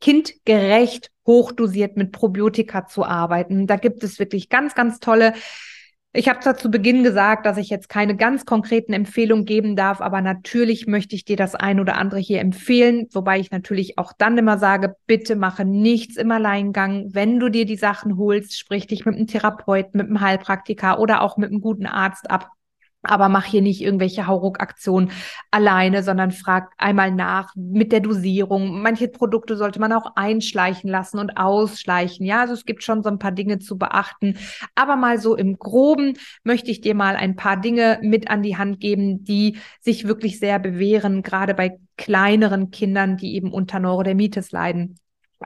kindgerecht 0.00 1.10
hochdosiert 1.26 1.96
mit 1.96 2.12
Probiotika 2.12 2.86
zu 2.86 3.04
arbeiten. 3.04 3.66
Da 3.66 3.76
gibt 3.76 4.02
es 4.04 4.18
wirklich 4.18 4.48
ganz, 4.48 4.74
ganz 4.74 4.98
tolle 5.00 5.34
ich 6.16 6.28
habe 6.28 6.38
zwar 6.38 6.56
zu 6.56 6.70
Beginn 6.70 7.02
gesagt, 7.02 7.44
dass 7.44 7.56
ich 7.56 7.70
jetzt 7.70 7.88
keine 7.88 8.16
ganz 8.16 8.46
konkreten 8.46 8.92
Empfehlungen 8.92 9.44
geben 9.44 9.74
darf, 9.74 10.00
aber 10.00 10.20
natürlich 10.20 10.86
möchte 10.86 11.16
ich 11.16 11.24
dir 11.24 11.36
das 11.36 11.56
ein 11.56 11.80
oder 11.80 11.96
andere 11.96 12.20
hier 12.20 12.40
empfehlen, 12.40 13.08
wobei 13.12 13.40
ich 13.40 13.50
natürlich 13.50 13.98
auch 13.98 14.12
dann 14.16 14.38
immer 14.38 14.56
sage, 14.58 14.94
bitte 15.08 15.34
mache 15.34 15.64
nichts 15.64 16.16
im 16.16 16.30
Alleingang. 16.30 17.08
Wenn 17.12 17.40
du 17.40 17.48
dir 17.48 17.66
die 17.66 17.76
Sachen 17.76 18.16
holst, 18.16 18.56
sprich 18.56 18.86
dich 18.86 19.04
mit 19.04 19.16
einem 19.16 19.26
Therapeuten, 19.26 19.98
mit 19.98 20.06
einem 20.06 20.20
Heilpraktiker 20.20 21.00
oder 21.00 21.20
auch 21.20 21.36
mit 21.36 21.50
einem 21.50 21.60
guten 21.60 21.86
Arzt 21.86 22.30
ab 22.30 22.48
aber 23.04 23.28
mach 23.28 23.44
hier 23.44 23.62
nicht 23.62 23.80
irgendwelche 23.80 24.26
Hauruck-Aktionen 24.26 25.10
alleine, 25.50 26.02
sondern 26.02 26.30
frag 26.30 26.72
einmal 26.78 27.10
nach 27.10 27.54
mit 27.56 27.92
der 27.92 28.00
Dosierung. 28.00 28.82
Manche 28.82 29.08
Produkte 29.08 29.56
sollte 29.56 29.80
man 29.80 29.92
auch 29.92 30.16
einschleichen 30.16 30.90
lassen 30.90 31.18
und 31.18 31.36
ausschleichen. 31.36 32.26
Ja, 32.26 32.40
also 32.40 32.54
es 32.54 32.64
gibt 32.64 32.82
schon 32.82 33.02
so 33.02 33.08
ein 33.08 33.18
paar 33.18 33.32
Dinge 33.32 33.58
zu 33.58 33.78
beachten. 33.78 34.36
Aber 34.74 34.96
mal 34.96 35.18
so 35.18 35.36
im 35.36 35.58
Groben 35.58 36.14
möchte 36.42 36.70
ich 36.70 36.80
dir 36.80 36.94
mal 36.94 37.16
ein 37.16 37.36
paar 37.36 37.60
Dinge 37.60 37.98
mit 38.02 38.30
an 38.30 38.42
die 38.42 38.56
Hand 38.56 38.80
geben, 38.80 39.24
die 39.24 39.58
sich 39.80 40.06
wirklich 40.06 40.38
sehr 40.38 40.58
bewähren, 40.58 41.22
gerade 41.22 41.54
bei 41.54 41.78
kleineren 41.96 42.70
Kindern, 42.70 43.16
die 43.16 43.34
eben 43.34 43.52
unter 43.52 43.78
Neurodermitis 43.78 44.50
leiden. 44.50 44.98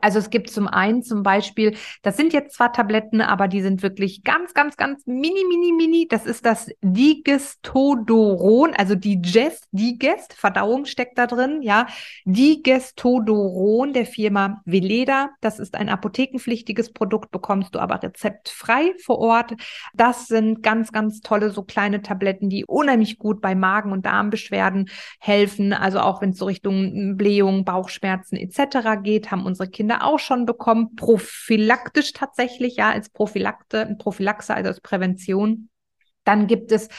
Also 0.02 0.18
es 0.18 0.30
gibt 0.30 0.50
zum 0.50 0.68
einen 0.68 1.02
zum 1.02 1.22
Beispiel, 1.22 1.76
das 2.02 2.16
sind 2.16 2.32
jetzt 2.32 2.54
zwar 2.54 2.72
Tabletten, 2.72 3.20
aber 3.20 3.48
die 3.48 3.62
sind 3.62 3.82
wirklich 3.82 4.22
ganz, 4.24 4.54
ganz, 4.54 4.76
ganz 4.76 5.06
mini, 5.06 5.44
mini, 5.48 5.72
mini. 5.72 6.06
Das 6.08 6.26
ist 6.26 6.44
das 6.44 6.70
Digestodoron, 6.82 8.74
also 8.74 8.94
Digest, 8.94 9.68
Digest, 9.72 10.34
Verdauung 10.34 10.84
steckt 10.84 11.18
da 11.18 11.26
drin, 11.26 11.62
ja. 11.62 11.86
Digestodoron 12.24 13.92
der 13.92 14.06
Firma 14.06 14.62
Veleda. 14.64 15.30
Das 15.40 15.58
ist 15.58 15.74
ein 15.74 15.88
apothekenpflichtiges 15.88 16.92
Produkt, 16.92 17.30
bekommst 17.30 17.74
du 17.74 17.78
aber 17.78 18.02
rezeptfrei 18.02 18.94
vor 19.04 19.18
Ort. 19.18 19.52
Das 19.94 20.26
sind 20.26 20.62
ganz, 20.62 20.92
ganz 20.92 21.20
tolle 21.20 21.50
so 21.50 21.62
kleine 21.62 22.02
Tabletten, 22.02 22.48
die 22.50 22.64
unheimlich 22.64 23.18
gut 23.18 23.40
bei 23.40 23.54
Magen- 23.54 23.92
und 23.92 24.06
Darmbeschwerden 24.06 24.88
helfen. 25.18 25.72
Also 25.72 26.00
auch 26.00 26.20
wenn 26.22 26.30
es 26.30 26.38
so 26.38 26.46
Richtung 26.46 27.16
Blähung, 27.16 27.64
Bauchschmerzen 27.64 28.36
etc. 28.36 29.02
geht, 29.02 29.30
haben 29.30 29.44
unsere 29.44 29.68
Kinder 29.68 29.87
auch 29.96 30.18
schon 30.18 30.46
bekommen, 30.46 30.94
prophylaktisch 30.96 32.12
tatsächlich, 32.12 32.76
ja, 32.76 32.90
als 32.90 33.10
Prophylakte, 33.10 33.96
Prophylaxe, 33.98 34.54
also 34.54 34.68
als 34.68 34.80
Prävention. 34.80 35.70
Dann 36.28 36.46
gibt 36.46 36.72
es 36.72 36.90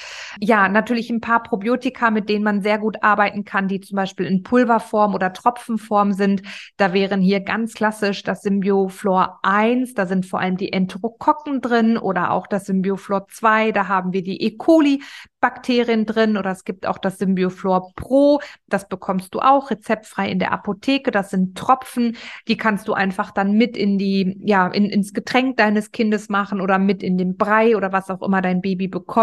ja 0.42 0.68
natürlich 0.70 1.12
ein 1.12 1.22
paar 1.22 1.44
Probiotika, 1.44 2.10
mit 2.10 2.30
denen 2.30 2.44
man 2.44 2.64
sehr 2.64 2.80
gut 2.80 3.04
arbeiten 3.04 3.46
kann, 3.46 3.68
die 3.68 3.80
zum 3.80 3.96
Beispiel 3.96 4.26
in 4.26 4.42
Pulverform 4.42 5.14
oder 5.14 5.34
Tropfenform 5.34 6.14
sind. 6.14 6.42
Da 6.78 6.94
wären 6.94 7.22
hier 7.22 7.42
ganz 7.42 7.76
klassisch 7.76 8.24
das 8.24 8.42
Symbioflor 8.42 9.38
1, 9.44 9.94
da 9.94 10.08
sind 10.08 10.26
vor 10.26 10.40
allem 10.40 10.58
die 10.58 10.74
Enterokokken 10.74 11.62
drin 11.62 12.00
oder 12.00 12.32
auch 12.32 12.48
das 12.48 12.66
Symbioflor 12.66 13.28
2, 13.28 13.72
da 13.72 13.88
haben 13.88 14.14
wir 14.14 14.24
die 14.24 14.42
E. 14.42 14.58
coli 14.58 15.04
Bakterien 15.42 16.06
drin 16.06 16.38
oder 16.38 16.52
es 16.52 16.66
gibt 16.66 16.86
auch 16.86 16.98
das 16.98 17.18
Symbioflor 17.18 17.94
Pro. 17.96 18.42
Das 18.68 18.90
bekommst 18.90 19.34
du 19.34 19.40
auch 19.40 19.72
rezeptfrei 19.72 20.30
in 20.30 20.40
der 20.40 20.52
Apotheke. 20.52 21.12
Das 21.12 21.30
sind 21.30 21.58
Tropfen, 21.58 22.18
die 22.48 22.58
kannst 22.58 22.88
du 22.88 22.94
einfach 22.94 23.32
dann 23.32 23.54
mit 23.54 23.78
in 23.78 23.98
die, 23.98 24.38
ja, 24.44 24.68
in, 24.68 24.86
ins 24.86 25.14
Getränk 25.14 25.58
deines 25.58 25.92
Kindes 25.92 26.30
machen 26.30 26.60
oder 26.60 26.78
mit 26.78 27.04
in 27.04 27.18
den 27.18 27.38
Brei 27.38 27.78
oder 27.78 27.94
was 27.94 28.10
auch 28.10 28.22
immer 28.22 28.42
dein 28.42 28.62
Baby 28.62 28.88
bekommt. 28.88 29.19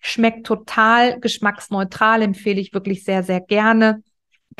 Schmeckt 0.00 0.46
total 0.46 1.20
geschmacksneutral, 1.20 2.22
empfehle 2.22 2.60
ich 2.60 2.72
wirklich 2.74 3.04
sehr, 3.04 3.22
sehr 3.22 3.40
gerne. 3.40 4.02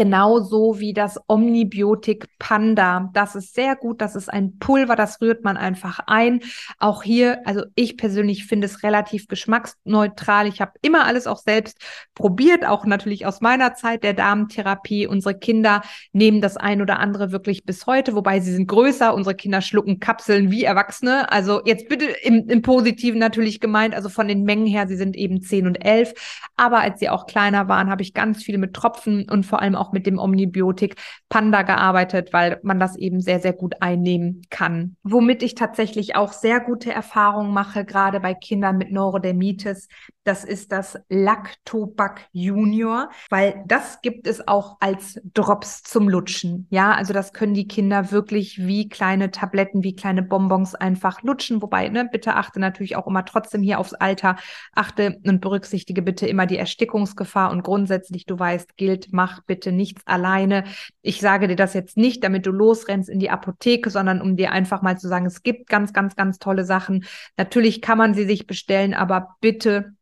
Genauso 0.00 0.80
wie 0.80 0.94
das 0.94 1.20
Omnibiotik 1.28 2.24
Panda. 2.38 3.10
Das 3.12 3.34
ist 3.34 3.54
sehr 3.54 3.76
gut. 3.76 4.00
Das 4.00 4.16
ist 4.16 4.32
ein 4.32 4.58
Pulver, 4.58 4.96
das 4.96 5.20
rührt 5.20 5.44
man 5.44 5.58
einfach 5.58 6.00
ein. 6.06 6.40
Auch 6.78 7.02
hier, 7.02 7.46
also 7.46 7.64
ich 7.74 7.98
persönlich 7.98 8.46
finde 8.46 8.64
es 8.64 8.82
relativ 8.82 9.28
geschmacksneutral. 9.28 10.46
Ich 10.46 10.62
habe 10.62 10.72
immer 10.80 11.04
alles 11.04 11.26
auch 11.26 11.36
selbst 11.36 11.76
probiert, 12.14 12.64
auch 12.64 12.86
natürlich 12.86 13.26
aus 13.26 13.42
meiner 13.42 13.74
Zeit 13.74 14.02
der 14.02 14.14
Darmtherapie. 14.14 15.06
Unsere 15.06 15.38
Kinder 15.38 15.82
nehmen 16.14 16.40
das 16.40 16.56
ein 16.56 16.80
oder 16.80 16.98
andere 16.98 17.30
wirklich 17.30 17.66
bis 17.66 17.86
heute, 17.86 18.14
wobei 18.14 18.40
sie 18.40 18.54
sind 18.54 18.68
größer. 18.68 19.12
Unsere 19.12 19.34
Kinder 19.34 19.60
schlucken 19.60 20.00
Kapseln 20.00 20.50
wie 20.50 20.64
Erwachsene. 20.64 21.30
Also 21.30 21.60
jetzt 21.66 21.90
bitte 21.90 22.06
im, 22.06 22.48
im 22.48 22.62
Positiven 22.62 23.18
natürlich 23.18 23.60
gemeint, 23.60 23.94
also 23.94 24.08
von 24.08 24.28
den 24.28 24.44
Mengen 24.44 24.66
her, 24.66 24.88
sie 24.88 24.96
sind 24.96 25.14
eben 25.14 25.42
10 25.42 25.66
und 25.66 25.84
11. 25.84 26.14
Aber 26.56 26.78
als 26.78 27.00
sie 27.00 27.10
auch 27.10 27.26
kleiner 27.26 27.68
waren, 27.68 27.90
habe 27.90 28.00
ich 28.00 28.14
ganz 28.14 28.42
viel 28.42 28.56
mit 28.56 28.72
Tropfen 28.72 29.28
und 29.28 29.44
vor 29.44 29.60
allem 29.60 29.74
auch 29.74 29.89
mit 29.92 30.06
dem 30.06 30.18
Omnibiotik 30.18 30.96
Panda 31.28 31.62
gearbeitet, 31.62 32.32
weil 32.32 32.60
man 32.62 32.80
das 32.80 32.96
eben 32.96 33.20
sehr, 33.20 33.40
sehr 33.40 33.52
gut 33.52 33.74
einnehmen 33.80 34.42
kann. 34.50 34.96
Womit 35.02 35.42
ich 35.42 35.54
tatsächlich 35.54 36.16
auch 36.16 36.32
sehr 36.32 36.60
gute 36.60 36.92
Erfahrungen 36.92 37.52
mache, 37.52 37.84
gerade 37.84 38.20
bei 38.20 38.34
Kindern 38.34 38.78
mit 38.78 38.92
Neurodermitis, 38.92 39.88
das 40.24 40.44
ist 40.44 40.70
das 40.70 40.98
Lactobac 41.08 42.28
Junior, 42.32 43.10
weil 43.30 43.64
das 43.66 44.00
gibt 44.02 44.26
es 44.26 44.46
auch 44.46 44.76
als 44.80 45.20
Drops 45.34 45.82
zum 45.82 46.08
Lutschen. 46.08 46.66
Ja, 46.70 46.92
also 46.92 47.12
das 47.12 47.32
können 47.32 47.54
die 47.54 47.66
Kinder 47.66 48.12
wirklich 48.12 48.58
wie 48.58 48.88
kleine 48.88 49.30
Tabletten, 49.30 49.82
wie 49.82 49.96
kleine 49.96 50.22
Bonbons 50.22 50.74
einfach 50.74 51.22
lutschen. 51.22 51.62
Wobei, 51.62 51.88
ne, 51.88 52.08
bitte 52.10 52.36
achte 52.36 52.60
natürlich 52.60 52.96
auch 52.96 53.06
immer 53.06 53.24
trotzdem 53.24 53.62
hier 53.62 53.78
aufs 53.78 53.94
Alter. 53.94 54.36
Achte 54.74 55.18
und 55.26 55.40
berücksichtige 55.40 56.02
bitte 56.02 56.26
immer 56.26 56.46
die 56.46 56.58
Erstickungsgefahr 56.58 57.50
und 57.50 57.62
grundsätzlich, 57.62 58.26
du 58.26 58.38
weißt, 58.38 58.76
gilt, 58.76 59.08
mach 59.12 59.42
bitte 59.44 59.69
nichts 59.72 60.06
alleine. 60.06 60.64
Ich 61.02 61.20
sage 61.20 61.48
dir 61.48 61.56
das 61.56 61.74
jetzt 61.74 61.96
nicht, 61.96 62.22
damit 62.24 62.46
du 62.46 62.50
losrennst 62.50 63.08
in 63.08 63.18
die 63.18 63.30
Apotheke, 63.30 63.90
sondern 63.90 64.20
um 64.20 64.36
dir 64.36 64.52
einfach 64.52 64.82
mal 64.82 64.98
zu 64.98 65.08
sagen, 65.08 65.26
es 65.26 65.42
gibt 65.42 65.68
ganz, 65.68 65.92
ganz, 65.92 66.16
ganz 66.16 66.38
tolle 66.38 66.64
Sachen. 66.64 67.04
Natürlich 67.36 67.82
kann 67.82 67.98
man 67.98 68.14
sie 68.14 68.24
sich 68.24 68.46
bestellen, 68.46 68.94
aber 68.94 69.36
bitte 69.40 69.94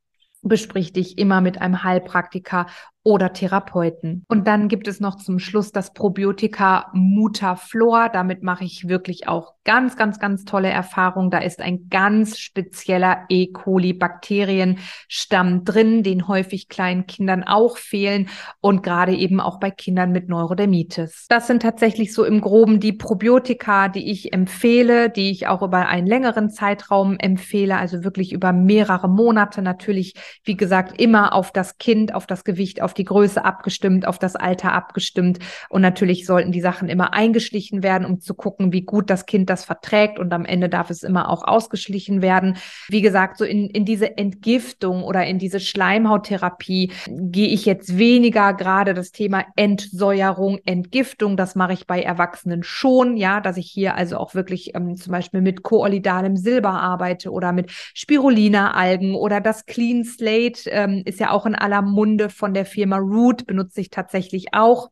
besprich 0.43 0.93
dich 0.93 1.19
immer 1.19 1.41
mit 1.41 1.61
einem 1.61 1.83
Heilpraktiker 1.83 2.67
oder 3.05 3.33
Therapeuten. 3.33 4.25
Und 4.29 4.47
dann 4.47 4.69
gibt 4.69 4.87
es 4.87 5.01
noch 5.01 5.17
zum 5.17 5.39
Schluss 5.39 5.73
das 5.73 5.93
Probiotika 5.95 6.91
Mutaflor. 6.93 8.11
Damit 8.11 8.43
mache 8.43 8.65
ich 8.65 8.89
wirklich 8.89 9.29
auch 9.29 9.55
ganz, 9.65 9.97
ganz, 9.97 10.19
ganz 10.19 10.45
tolle 10.45 10.69
Erfahrungen. 10.69 11.31
Da 11.31 11.39
ist 11.39 11.61
ein 11.61 11.89
ganz 11.91 12.39
spezieller 12.39 13.25
E. 13.29 13.49
coli 13.53 13.93
Bakterienstamm 13.93 15.65
drin, 15.65 16.03
den 16.03 16.27
häufig 16.27 16.69
kleinen 16.69 17.07
Kindern 17.07 17.45
auch 17.45 17.77
fehlen 17.77 18.29
und 18.61 18.83
gerade 18.83 19.15
eben 19.15 19.41
auch 19.41 19.61
bei 19.61 19.71
Kindern 19.71 20.11
mit 20.11 20.29
Neurodermitis. 20.29 21.27
Das 21.29 21.47
sind 21.47 21.63
tatsächlich 21.63 22.15
so 22.15 22.25
im 22.25 22.41
Groben 22.41 22.81
die 22.81 22.95
Probiotika, 22.95 23.89
die 23.89 24.11
ich 24.11 24.33
empfehle, 24.33 25.11
die 25.11 25.31
ich 25.31 25.49
auch 25.49 25.63
über 25.63 25.87
einen 25.87 26.07
längeren 26.07 26.51
Zeitraum 26.51 27.19
empfehle, 27.19 27.77
also 27.77 28.05
wirklich 28.05 28.33
über 28.33 28.53
mehrere 28.53 29.09
Monate 29.09 29.61
natürlich, 29.61 30.15
wie 30.45 30.57
gesagt, 30.57 30.99
immer 31.01 31.35
auf 31.35 31.53
das 31.53 31.77
Kind, 31.79 32.15
auf 32.15 32.27
das 32.27 32.45
Gewicht, 32.45 32.81
auf 32.81 32.88
die 32.95 33.05
Größe 33.05 33.45
abgestimmt, 33.45 34.07
auf 34.07 34.19
das 34.19 34.37
Alter 34.37 34.73
abgestimmt. 34.73 35.39
Und 35.69 35.83
natürlich 35.83 36.27
sollten 36.27 36.53
die 36.53 36.61
Sachen 36.61 36.89
immer 36.89 37.13
eingeschlichen 37.13 37.83
werden, 37.83 38.07
um 38.07 38.21
zu 38.21 38.35
gucken, 38.35 38.73
wie 38.73 38.83
gut 38.83 39.11
das 39.11 39.27
Kind 39.27 39.51
das 39.51 39.65
verträgt. 39.65 40.19
Und 40.19 40.33
am 40.33 40.45
Ende 40.45 40.69
darf 40.69 40.91
es 40.91 41.03
immer 41.03 41.31
auch 41.31 41.45
ausgeschlichen 41.45 42.23
werden. 42.23 42.57
Wie 42.89 43.03
gesagt, 43.03 43.39
so 43.39 43.45
in, 43.45 43.69
in 43.71 43.85
diese 43.85 44.17
Entgiftung 44.17 45.03
oder 45.03 45.27
in 45.27 45.39
diese 45.39 45.61
Schleimhauttherapie 45.61 46.93
gehe 47.09 47.49
ich 47.49 47.65
jetzt 47.65 47.99
weniger 47.99 48.55
gerade 48.55 48.95
das 48.95 49.11
Thema 49.11 49.45
Entsäuerung, 49.57 50.59
Entgiftung. 50.65 51.37
Das 51.37 51.55
mache 51.55 51.73
ich 51.73 51.87
bei 51.87 52.03
Erwachsenen 52.03 52.63
schon, 52.63 53.17
ja, 53.17 53.41
dass 53.41 53.57
ich 53.57 53.71
hier 53.71 53.95
also 53.95 54.17
auch 54.17 54.35
wirklich 54.35 54.75
ähm, 54.75 54.97
zum 54.97 55.13
Beispiel 55.13 55.41
mit 55.41 55.63
koolidalem 55.63 56.37
Silber 56.37 56.71
arbeite 56.71 57.31
oder 57.31 57.53
mit 57.53 57.71
Spirulina-Algen 57.95 59.15
oder 59.15 59.41
das 59.41 59.67
Clean 59.67 60.05
Slate 60.05 60.71
ähm, 60.71 61.03
ist 61.05 61.21
ja 61.21 61.31
auch 61.31 61.47
in 61.47 61.55
aller 61.55 61.83
Munde 61.83 62.31
von 62.31 62.55
der 62.55 62.65
Firma 62.79 62.99
Root 62.99 63.45
benutze 63.45 63.81
ich 63.81 63.91
tatsächlich 63.91 64.55
auch. 64.55 64.91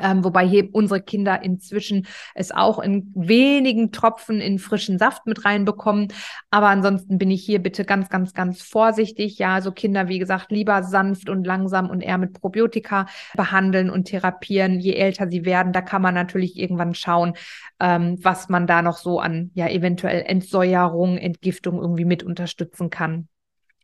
Ähm, 0.00 0.24
wobei 0.24 0.46
hier 0.46 0.70
unsere 0.72 1.02
Kinder 1.02 1.42
inzwischen 1.42 2.06
es 2.34 2.52
auch 2.52 2.78
in 2.78 3.12
wenigen 3.14 3.92
Tropfen 3.92 4.40
in 4.40 4.58
frischen 4.58 4.98
Saft 4.98 5.26
mit 5.26 5.44
reinbekommen. 5.44 6.08
Aber 6.50 6.68
ansonsten 6.68 7.18
bin 7.18 7.30
ich 7.30 7.44
hier 7.44 7.58
bitte 7.58 7.84
ganz, 7.84 8.08
ganz, 8.08 8.32
ganz 8.32 8.62
vorsichtig. 8.62 9.38
Ja, 9.38 9.60
so 9.60 9.72
Kinder, 9.72 10.08
wie 10.08 10.18
gesagt, 10.18 10.50
lieber 10.50 10.82
sanft 10.84 11.28
und 11.28 11.44
langsam 11.46 11.90
und 11.90 12.00
eher 12.00 12.16
mit 12.16 12.32
Probiotika 12.32 13.04
behandeln 13.34 13.90
und 13.90 14.04
therapieren. 14.04 14.80
Je 14.80 14.94
älter 14.94 15.28
sie 15.28 15.44
werden, 15.44 15.74
da 15.74 15.82
kann 15.82 16.00
man 16.00 16.14
natürlich 16.14 16.58
irgendwann 16.58 16.94
schauen, 16.94 17.34
ähm, 17.78 18.16
was 18.22 18.48
man 18.48 18.66
da 18.66 18.80
noch 18.80 18.96
so 18.96 19.20
an, 19.20 19.50
ja, 19.52 19.68
eventuell 19.68 20.22
Entsäuerung, 20.22 21.18
Entgiftung 21.18 21.78
irgendwie 21.78 22.06
mit 22.06 22.22
unterstützen 22.22 22.88
kann. 22.88 23.28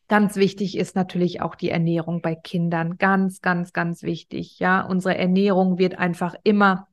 Ganz 0.09 0.37
wichtig 0.37 0.77
ist 0.77 0.97
natürlich 0.97 1.41
auch 1.41 1.55
die 1.55 1.71
Ernährung 1.71 2.21
bei 2.21 2.35
Kindern. 2.35 2.99
Ganz, 2.99 3.41
ganz, 3.41 3.73
ganz 3.73 4.03
wichtig. 4.03 4.59
Ja, 4.59 4.83
unsere 4.83 5.17
Ernährung 5.17 5.79
wird 5.79 5.99
einfach 5.99 6.35
immer, 6.43 6.89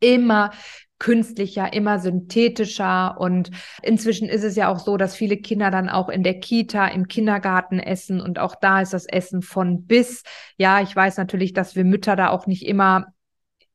immer 0.00 0.50
künstlicher, 0.98 1.72
immer 1.72 1.98
synthetischer. 1.98 3.20
Und 3.20 3.50
inzwischen 3.82 4.28
ist 4.28 4.44
es 4.44 4.56
ja 4.56 4.68
auch 4.68 4.78
so, 4.78 4.96
dass 4.96 5.14
viele 5.14 5.36
Kinder 5.36 5.70
dann 5.70 5.88
auch 5.88 6.08
in 6.08 6.22
der 6.22 6.40
Kita, 6.40 6.88
im 6.88 7.06
Kindergarten 7.06 7.78
essen. 7.78 8.20
Und 8.20 8.38
auch 8.38 8.54
da 8.54 8.80
ist 8.80 8.92
das 8.92 9.06
Essen 9.06 9.42
von 9.42 9.86
bis. 9.86 10.22
Ja, 10.56 10.80
ich 10.80 10.94
weiß 10.94 11.18
natürlich, 11.18 11.52
dass 11.52 11.76
wir 11.76 11.84
Mütter 11.84 12.16
da 12.16 12.30
auch 12.30 12.46
nicht 12.46 12.66
immer 12.66 13.06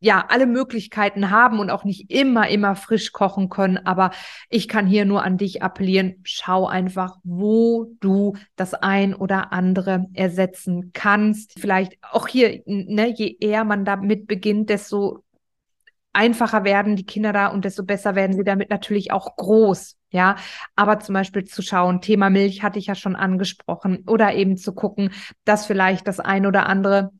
ja 0.03 0.25
alle 0.27 0.45
Möglichkeiten 0.45 1.31
haben 1.31 1.59
und 1.59 1.69
auch 1.69 1.85
nicht 1.85 2.11
immer, 2.11 2.49
immer 2.49 2.75
frisch 2.75 3.13
kochen 3.13 3.47
können. 3.47 3.77
Aber 3.77 4.11
ich 4.49 4.67
kann 4.67 4.85
hier 4.85 5.05
nur 5.05 5.23
an 5.23 5.37
dich 5.37 5.63
appellieren, 5.63 6.19
schau 6.23 6.67
einfach, 6.67 7.17
wo 7.23 7.95
du 8.01 8.35
das 8.57 8.73
ein 8.73 9.15
oder 9.15 9.53
andere 9.53 10.07
ersetzen 10.13 10.91
kannst. 10.93 11.57
Vielleicht 11.57 11.97
auch 12.01 12.27
hier, 12.27 12.61
ne, 12.65 13.13
je 13.15 13.37
eher 13.39 13.63
man 13.63 13.85
damit 13.85 14.27
beginnt, 14.27 14.69
desto 14.69 15.23
einfacher 16.11 16.65
werden 16.65 16.97
die 16.97 17.05
Kinder 17.05 17.31
da 17.31 17.47
und 17.47 17.63
desto 17.63 17.83
besser 17.83 18.13
werden 18.13 18.35
sie 18.35 18.43
damit 18.43 18.69
natürlich 18.69 19.13
auch 19.13 19.37
groß. 19.37 19.95
Ja, 20.11 20.35
aber 20.75 20.99
zum 20.99 21.13
Beispiel 21.13 21.45
zu 21.45 21.61
schauen, 21.61 22.01
Thema 22.01 22.29
Milch 22.29 22.61
hatte 22.61 22.77
ich 22.77 22.87
ja 22.87 22.93
schon 22.93 23.15
angesprochen 23.15 24.03
oder 24.05 24.35
eben 24.35 24.57
zu 24.57 24.73
gucken, 24.73 25.11
dass 25.45 25.65
vielleicht 25.65 26.07
das 26.07 26.19
ein 26.19 26.45
oder 26.45 26.67
andere 26.67 27.11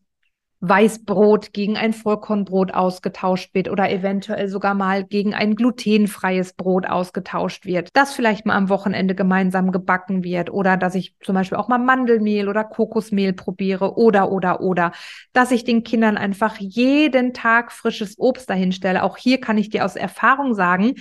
Weißbrot 0.65 1.51
gegen 1.51 1.75
ein 1.75 1.91
Vollkornbrot 1.91 2.73
ausgetauscht 2.73 3.53
wird 3.53 3.69
oder 3.69 3.91
eventuell 3.91 4.47
sogar 4.47 4.75
mal 4.75 5.03
gegen 5.03 5.33
ein 5.33 5.55
glutenfreies 5.55 6.53
Brot 6.53 6.85
ausgetauscht 6.87 7.65
wird. 7.65 7.89
Das 7.91 8.13
vielleicht 8.13 8.45
mal 8.45 8.55
am 8.55 8.69
Wochenende 8.69 9.13
gemeinsam 9.13 9.73
gebacken 9.73 10.23
wird 10.23 10.49
oder 10.49 10.77
dass 10.77 10.95
ich 10.95 11.15
zum 11.21 11.35
Beispiel 11.35 11.57
auch 11.57 11.67
mal 11.67 11.79
Mandelmehl 11.79 12.47
oder 12.47 12.63
Kokosmehl 12.63 13.33
probiere 13.33 13.97
oder, 13.97 14.31
oder, 14.31 14.61
oder. 14.61 14.93
Dass 15.33 15.51
ich 15.51 15.65
den 15.65 15.83
Kindern 15.83 16.15
einfach 16.15 16.55
jeden 16.57 17.33
Tag 17.33 17.73
frisches 17.73 18.17
Obst 18.17 18.49
dahinstelle. 18.49 19.03
Auch 19.03 19.17
hier 19.17 19.41
kann 19.41 19.57
ich 19.57 19.69
dir 19.69 19.83
aus 19.83 19.97
Erfahrung 19.97 20.53
sagen, 20.53 20.93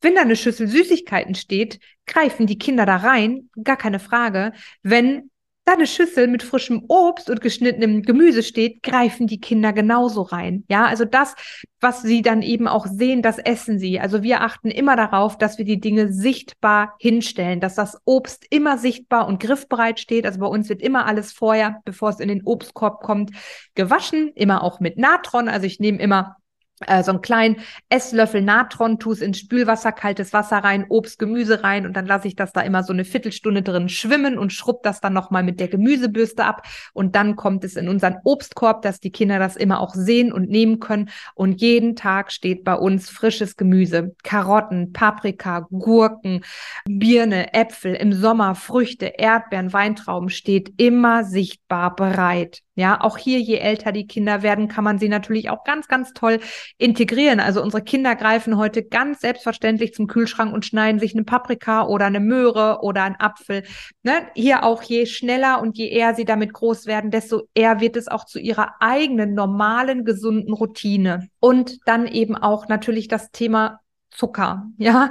wenn 0.00 0.14
da 0.14 0.20
eine 0.20 0.36
Schüssel 0.36 0.68
Süßigkeiten 0.68 1.34
steht, 1.34 1.80
greifen 2.06 2.46
die 2.46 2.58
Kinder 2.58 2.86
da 2.86 2.98
rein, 2.98 3.50
gar 3.64 3.76
keine 3.76 3.98
Frage. 3.98 4.52
Wenn 4.84 5.30
da 5.68 5.74
eine 5.74 5.86
Schüssel 5.86 6.28
mit 6.28 6.42
frischem 6.42 6.82
Obst 6.88 7.28
und 7.28 7.42
geschnittenem 7.42 8.02
Gemüse 8.02 8.42
steht, 8.42 8.82
greifen 8.82 9.26
die 9.26 9.38
Kinder 9.38 9.74
genauso 9.74 10.22
rein. 10.22 10.64
Ja, 10.70 10.86
also 10.86 11.04
das, 11.04 11.34
was 11.78 12.00
sie 12.00 12.22
dann 12.22 12.40
eben 12.40 12.66
auch 12.66 12.86
sehen, 12.86 13.20
das 13.20 13.38
essen 13.38 13.78
sie. 13.78 14.00
Also 14.00 14.22
wir 14.22 14.40
achten 14.40 14.70
immer 14.70 14.96
darauf, 14.96 15.36
dass 15.36 15.58
wir 15.58 15.66
die 15.66 15.78
Dinge 15.78 16.10
sichtbar 16.10 16.94
hinstellen, 16.98 17.60
dass 17.60 17.74
das 17.74 18.00
Obst 18.06 18.46
immer 18.48 18.78
sichtbar 18.78 19.28
und 19.28 19.40
griffbereit 19.40 20.00
steht. 20.00 20.24
Also 20.24 20.40
bei 20.40 20.46
uns 20.46 20.70
wird 20.70 20.80
immer 20.80 21.04
alles 21.04 21.32
vorher, 21.32 21.82
bevor 21.84 22.08
es 22.08 22.20
in 22.20 22.28
den 22.28 22.44
Obstkorb 22.44 23.02
kommt, 23.02 23.32
gewaschen, 23.74 24.32
immer 24.34 24.64
auch 24.64 24.80
mit 24.80 24.96
Natron. 24.96 25.48
Also 25.48 25.66
ich 25.66 25.80
nehme 25.80 25.98
immer 25.98 26.36
äh, 26.86 27.02
so 27.02 27.12
einen 27.12 27.20
kleinen 27.20 27.56
Esslöffel 27.88 28.42
Natron, 28.42 28.98
tu 28.98 29.12
es 29.12 29.20
ins 29.20 29.38
Spülwasser, 29.38 29.92
kaltes 29.92 30.32
Wasser 30.32 30.58
rein, 30.58 30.86
Obst, 30.88 31.18
Gemüse 31.18 31.62
rein 31.62 31.86
und 31.86 31.96
dann 31.96 32.06
lasse 32.06 32.28
ich 32.28 32.36
das 32.36 32.52
da 32.52 32.60
immer 32.60 32.82
so 32.82 32.92
eine 32.92 33.04
Viertelstunde 33.04 33.62
drin 33.62 33.88
schwimmen 33.88 34.38
und 34.38 34.52
schrubb 34.52 34.82
das 34.82 35.00
dann 35.00 35.12
nochmal 35.12 35.42
mit 35.42 35.60
der 35.60 35.68
Gemüsebürste 35.68 36.44
ab. 36.44 36.66
Und 36.92 37.14
dann 37.14 37.36
kommt 37.36 37.64
es 37.64 37.76
in 37.76 37.88
unseren 37.88 38.16
Obstkorb, 38.24 38.82
dass 38.82 39.00
die 39.00 39.10
Kinder 39.10 39.38
das 39.38 39.56
immer 39.56 39.80
auch 39.80 39.94
sehen 39.94 40.32
und 40.32 40.48
nehmen 40.48 40.80
können. 40.80 41.10
Und 41.34 41.60
jeden 41.60 41.96
Tag 41.96 42.32
steht 42.32 42.64
bei 42.64 42.74
uns 42.74 43.08
frisches 43.10 43.56
Gemüse, 43.56 44.14
Karotten, 44.22 44.92
Paprika, 44.92 45.66
Gurken, 45.70 46.44
Birne, 46.86 47.54
Äpfel, 47.54 47.94
im 47.94 48.12
Sommer 48.12 48.54
Früchte, 48.54 49.06
Erdbeeren, 49.06 49.72
Weintrauben 49.72 50.28
steht 50.28 50.72
immer 50.76 51.24
sichtbar 51.24 51.94
bereit. 51.94 52.62
Ja, 52.78 53.00
auch 53.00 53.18
hier, 53.18 53.40
je 53.40 53.56
älter 53.56 53.90
die 53.90 54.06
Kinder 54.06 54.44
werden, 54.44 54.68
kann 54.68 54.84
man 54.84 55.00
sie 55.00 55.08
natürlich 55.08 55.50
auch 55.50 55.64
ganz, 55.64 55.88
ganz 55.88 56.12
toll 56.12 56.38
integrieren. 56.76 57.40
Also 57.40 57.60
unsere 57.60 57.82
Kinder 57.82 58.14
greifen 58.14 58.56
heute 58.56 58.84
ganz 58.84 59.20
selbstverständlich 59.20 59.94
zum 59.94 60.06
Kühlschrank 60.06 60.54
und 60.54 60.64
schneiden 60.64 61.00
sich 61.00 61.12
eine 61.12 61.24
Paprika 61.24 61.88
oder 61.88 62.06
eine 62.06 62.20
Möhre 62.20 62.78
oder 62.82 63.02
einen 63.02 63.16
Apfel. 63.16 63.64
Ne? 64.04 64.28
Hier 64.36 64.62
auch 64.62 64.80
je 64.84 65.06
schneller 65.06 65.60
und 65.60 65.76
je 65.76 65.88
eher 65.88 66.14
sie 66.14 66.24
damit 66.24 66.52
groß 66.52 66.86
werden, 66.86 67.10
desto 67.10 67.48
eher 67.52 67.80
wird 67.80 67.96
es 67.96 68.06
auch 68.06 68.24
zu 68.24 68.38
ihrer 68.38 68.74
eigenen 68.78 69.34
normalen, 69.34 70.04
gesunden 70.04 70.52
Routine. 70.52 71.26
Und 71.40 71.80
dann 71.84 72.06
eben 72.06 72.36
auch 72.36 72.68
natürlich 72.68 73.08
das 73.08 73.32
Thema 73.32 73.80
Zucker. 74.12 74.68
Ja, 74.78 75.10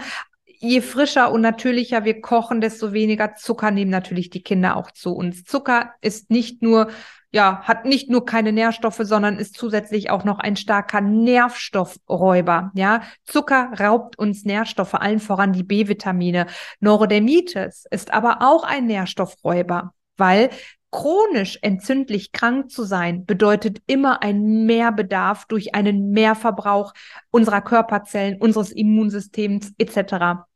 je 0.60 0.82
frischer 0.82 1.32
und 1.32 1.42
natürlicher 1.42 2.06
wir 2.06 2.22
kochen, 2.22 2.62
desto 2.62 2.94
weniger 2.94 3.36
Zucker 3.36 3.72
nehmen 3.72 3.92
natürlich 3.92 4.30
die 4.30 4.44
Kinder 4.44 4.76
auch 4.76 4.92
zu 4.92 5.14
uns. 5.16 5.44
Zucker 5.44 5.94
ist 6.02 6.30
nicht 6.30 6.62
nur 6.62 6.88
ja, 7.32 7.62
hat 7.64 7.86
nicht 7.86 8.10
nur 8.10 8.26
keine 8.26 8.54
Nährstoffe, 8.54 9.02
sondern 9.02 9.38
ist 9.38 9.56
zusätzlich 9.56 10.10
auch 10.10 10.24
noch 10.24 10.40
ein 10.40 10.56
starker 10.56 11.02
Nährstoffräuber. 11.02 12.72
Ja, 12.74 13.02
Zucker 13.26 13.74
raubt 13.80 14.18
uns 14.18 14.46
Nährstoffe, 14.46 14.94
allen 14.94 15.20
voran 15.20 15.52
die 15.52 15.64
B-Vitamine. 15.64 16.48
Neurodermitis 16.80 17.86
ist 17.92 18.14
aber 18.14 18.38
auch 18.42 18.64
ein 18.64 18.86
Nährstoffräuber, 18.86 19.94
weil 20.16 20.50
chronisch 20.92 21.60
entzündlich 21.62 22.32
krank 22.32 22.72
zu 22.72 22.84
sein 22.84 23.26
bedeutet 23.26 23.82
immer 23.88 24.24
ein 24.24 24.66
Mehrbedarf 24.66 25.46
durch 25.46 25.76
einen 25.76 26.12
Mehrverbrauch 26.12 26.94
unserer 27.30 27.62
Körperzellen, 27.62 28.40
unseres 28.40 28.72
Immunsystems 28.72 29.74
etc. 29.78 30.48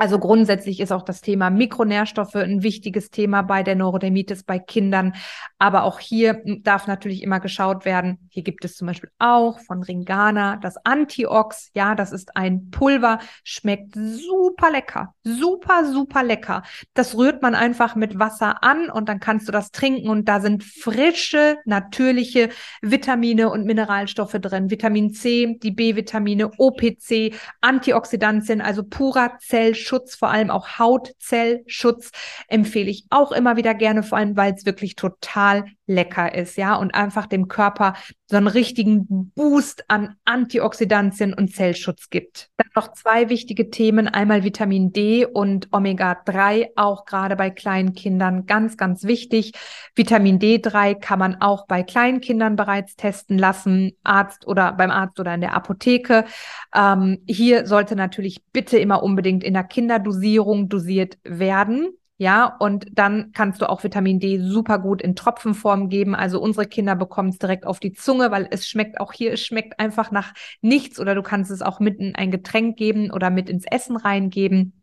Also 0.00 0.20
grundsätzlich 0.20 0.78
ist 0.78 0.92
auch 0.92 1.02
das 1.02 1.22
Thema 1.22 1.50
Mikronährstoffe 1.50 2.36
ein 2.36 2.62
wichtiges 2.62 3.10
Thema 3.10 3.42
bei 3.42 3.64
der 3.64 3.74
Neurodermitis 3.74 4.44
bei 4.44 4.60
Kindern. 4.60 5.14
Aber 5.58 5.82
auch 5.82 5.98
hier 5.98 6.40
darf 6.62 6.86
natürlich 6.86 7.20
immer 7.20 7.40
geschaut 7.40 7.84
werden. 7.84 8.28
Hier 8.30 8.44
gibt 8.44 8.64
es 8.64 8.76
zum 8.76 8.86
Beispiel 8.86 9.10
auch 9.18 9.58
von 9.58 9.82
Ringana 9.82 10.56
das 10.58 10.76
Antiox. 10.84 11.70
Ja, 11.74 11.96
das 11.96 12.12
ist 12.12 12.36
ein 12.36 12.70
Pulver, 12.70 13.18
schmeckt 13.42 13.96
super 13.96 14.70
lecker, 14.70 15.14
super, 15.24 15.84
super 15.84 16.22
lecker. 16.22 16.62
Das 16.94 17.16
rührt 17.16 17.42
man 17.42 17.56
einfach 17.56 17.96
mit 17.96 18.20
Wasser 18.20 18.62
an 18.62 18.90
und 18.90 19.08
dann 19.08 19.18
kannst 19.18 19.48
du 19.48 19.52
das 19.52 19.72
trinken 19.72 20.10
und 20.10 20.28
da 20.28 20.38
sind 20.38 20.62
frische, 20.62 21.56
natürliche 21.64 22.50
Vitamine 22.82 23.50
und 23.50 23.64
Mineralstoffe 23.64 24.38
drin. 24.40 24.70
Vitamin 24.70 25.12
C, 25.12 25.58
die 25.60 25.72
B-Vitamine, 25.72 26.52
OPC, 26.56 27.34
Antioxidantien, 27.60 28.60
also 28.60 28.84
purer 28.84 29.38
Zellschutz 29.40 29.87
Zellschutz, 29.88 30.14
vor 30.16 30.30
allem 30.30 30.50
auch 30.50 30.78
Hautzellschutz 30.78 32.10
empfehle 32.48 32.90
ich 32.90 33.06
auch 33.10 33.32
immer 33.32 33.56
wieder 33.56 33.74
gerne, 33.74 34.02
vor 34.02 34.18
allem 34.18 34.36
weil 34.36 34.52
es 34.54 34.66
wirklich 34.66 34.96
total 34.96 35.64
lecker 35.86 36.34
ist, 36.34 36.56
ja, 36.56 36.76
und 36.76 36.94
einfach 36.94 37.26
dem 37.26 37.48
Körper 37.48 37.94
so 38.30 38.36
einen 38.36 38.46
richtigen 38.46 39.30
Boost 39.34 39.84
an 39.88 40.16
Antioxidantien 40.26 41.32
und 41.32 41.54
Zellschutz 41.54 42.10
gibt. 42.10 42.50
Dann 42.58 42.68
noch 42.76 42.92
zwei 42.92 43.30
wichtige 43.30 43.70
Themen, 43.70 44.06
einmal 44.06 44.44
Vitamin 44.44 44.92
D 44.92 45.24
und 45.24 45.72
Omega-3, 45.72 46.68
auch 46.76 47.06
gerade 47.06 47.36
bei 47.36 47.48
kleinen 47.48 47.94
Kindern 47.94 48.44
ganz, 48.44 48.76
ganz 48.76 49.04
wichtig. 49.04 49.52
Vitamin 49.94 50.38
D3 50.38 50.94
kann 50.94 51.18
man 51.18 51.40
auch 51.40 51.66
bei 51.66 51.82
kleinen 51.82 52.20
Kindern 52.20 52.54
bereits 52.54 52.96
testen 52.96 53.38
lassen, 53.38 53.92
Arzt 54.04 54.46
oder 54.46 54.72
beim 54.72 54.90
Arzt 54.90 55.18
oder 55.18 55.32
in 55.32 55.40
der 55.40 55.54
Apotheke. 55.54 56.26
Ähm, 56.74 57.22
hier 57.26 57.66
sollte 57.66 57.96
natürlich 57.96 58.42
bitte 58.52 58.78
immer 58.78 59.02
unbedingt 59.02 59.42
in 59.42 59.54
der 59.54 59.64
Kinderdosierung 59.64 60.68
dosiert 60.68 61.16
werden. 61.24 61.94
Ja, 62.20 62.56
und 62.58 62.86
dann 62.92 63.30
kannst 63.32 63.62
du 63.62 63.68
auch 63.68 63.84
Vitamin 63.84 64.18
D 64.18 64.40
super 64.40 64.80
gut 64.80 65.00
in 65.02 65.14
Tropfenform 65.14 65.88
geben. 65.88 66.16
Also 66.16 66.40
unsere 66.40 66.66
Kinder 66.66 66.96
bekommen 66.96 67.28
es 67.28 67.38
direkt 67.38 67.64
auf 67.64 67.78
die 67.78 67.92
Zunge, 67.92 68.32
weil 68.32 68.48
es 68.50 68.68
schmeckt 68.68 69.00
auch 69.00 69.12
hier, 69.12 69.32
es 69.34 69.40
schmeckt 69.40 69.78
einfach 69.78 70.10
nach 70.10 70.34
nichts 70.60 70.98
oder 70.98 71.14
du 71.14 71.22
kannst 71.22 71.52
es 71.52 71.62
auch 71.62 71.78
mit 71.78 72.00
in 72.00 72.16
ein 72.16 72.32
Getränk 72.32 72.76
geben 72.76 73.12
oder 73.12 73.30
mit 73.30 73.48
ins 73.48 73.64
Essen 73.70 73.96
reingeben. 73.96 74.82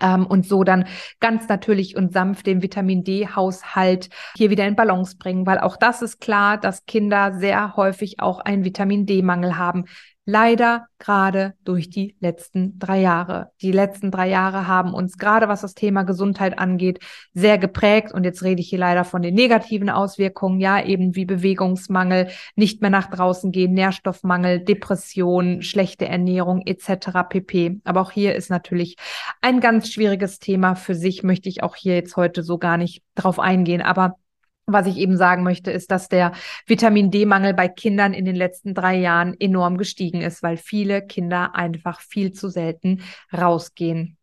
Ähm, 0.00 0.26
und 0.26 0.46
so 0.46 0.62
dann 0.62 0.86
ganz 1.20 1.48
natürlich 1.48 1.96
und 1.96 2.12
sanft 2.12 2.46
den 2.46 2.62
Vitamin 2.62 3.02
D-Haushalt 3.02 4.08
hier 4.36 4.50
wieder 4.50 4.66
in 4.66 4.76
Balance 4.76 5.16
bringen, 5.16 5.46
weil 5.46 5.58
auch 5.58 5.76
das 5.76 6.02
ist 6.02 6.20
klar, 6.20 6.58
dass 6.58 6.86
Kinder 6.86 7.38
sehr 7.38 7.76
häufig 7.76 8.20
auch 8.20 8.38
einen 8.40 8.64
Vitamin 8.64 9.06
D-Mangel 9.06 9.56
haben. 9.56 9.86
Leider 10.28 10.88
gerade 10.98 11.54
durch 11.62 11.88
die 11.88 12.16
letzten 12.18 12.80
drei 12.80 13.00
Jahre. 13.00 13.52
Die 13.62 13.70
letzten 13.70 14.10
drei 14.10 14.28
Jahre 14.28 14.66
haben 14.66 14.92
uns 14.92 15.18
gerade, 15.18 15.46
was 15.46 15.60
das 15.60 15.74
Thema 15.74 16.02
Gesundheit 16.02 16.58
angeht, 16.58 16.98
sehr 17.32 17.58
geprägt. 17.58 18.12
Und 18.12 18.24
jetzt 18.24 18.42
rede 18.42 18.60
ich 18.60 18.68
hier 18.68 18.80
leider 18.80 19.04
von 19.04 19.22
den 19.22 19.34
negativen 19.34 19.88
Auswirkungen, 19.88 20.58
ja, 20.58 20.84
eben 20.84 21.14
wie 21.14 21.26
Bewegungsmangel, 21.26 22.26
nicht 22.56 22.80
mehr 22.80 22.90
nach 22.90 23.08
draußen 23.08 23.52
gehen, 23.52 23.72
Nährstoffmangel, 23.74 24.64
Depression, 24.64 25.62
schlechte 25.62 26.06
Ernährung 26.06 26.62
etc. 26.66 27.22
pp. 27.28 27.80
Aber 27.84 28.00
auch 28.00 28.10
hier 28.10 28.34
ist 28.34 28.50
natürlich 28.50 28.96
ein 29.42 29.60
ganz 29.60 29.92
schwieriges 29.92 30.40
Thema 30.40 30.74
für 30.74 30.96
sich, 30.96 31.22
möchte 31.22 31.48
ich 31.48 31.62
auch 31.62 31.76
hier 31.76 31.94
jetzt 31.94 32.16
heute 32.16 32.42
so 32.42 32.58
gar 32.58 32.78
nicht 32.78 33.04
drauf 33.14 33.38
eingehen. 33.38 33.80
Aber 33.80 34.16
was 34.66 34.86
ich 34.86 34.96
eben 34.96 35.16
sagen 35.16 35.42
möchte, 35.44 35.70
ist, 35.70 35.90
dass 35.90 36.08
der 36.08 36.32
Vitamin 36.66 37.10
D-Mangel 37.10 37.54
bei 37.54 37.68
Kindern 37.68 38.12
in 38.12 38.24
den 38.24 38.36
letzten 38.36 38.74
drei 38.74 38.96
Jahren 38.96 39.34
enorm 39.38 39.78
gestiegen 39.78 40.22
ist, 40.22 40.42
weil 40.42 40.56
viele 40.56 41.06
Kinder 41.06 41.54
einfach 41.54 42.00
viel 42.00 42.32
zu 42.32 42.48
selten 42.48 43.02
rausgehen. 43.32 44.18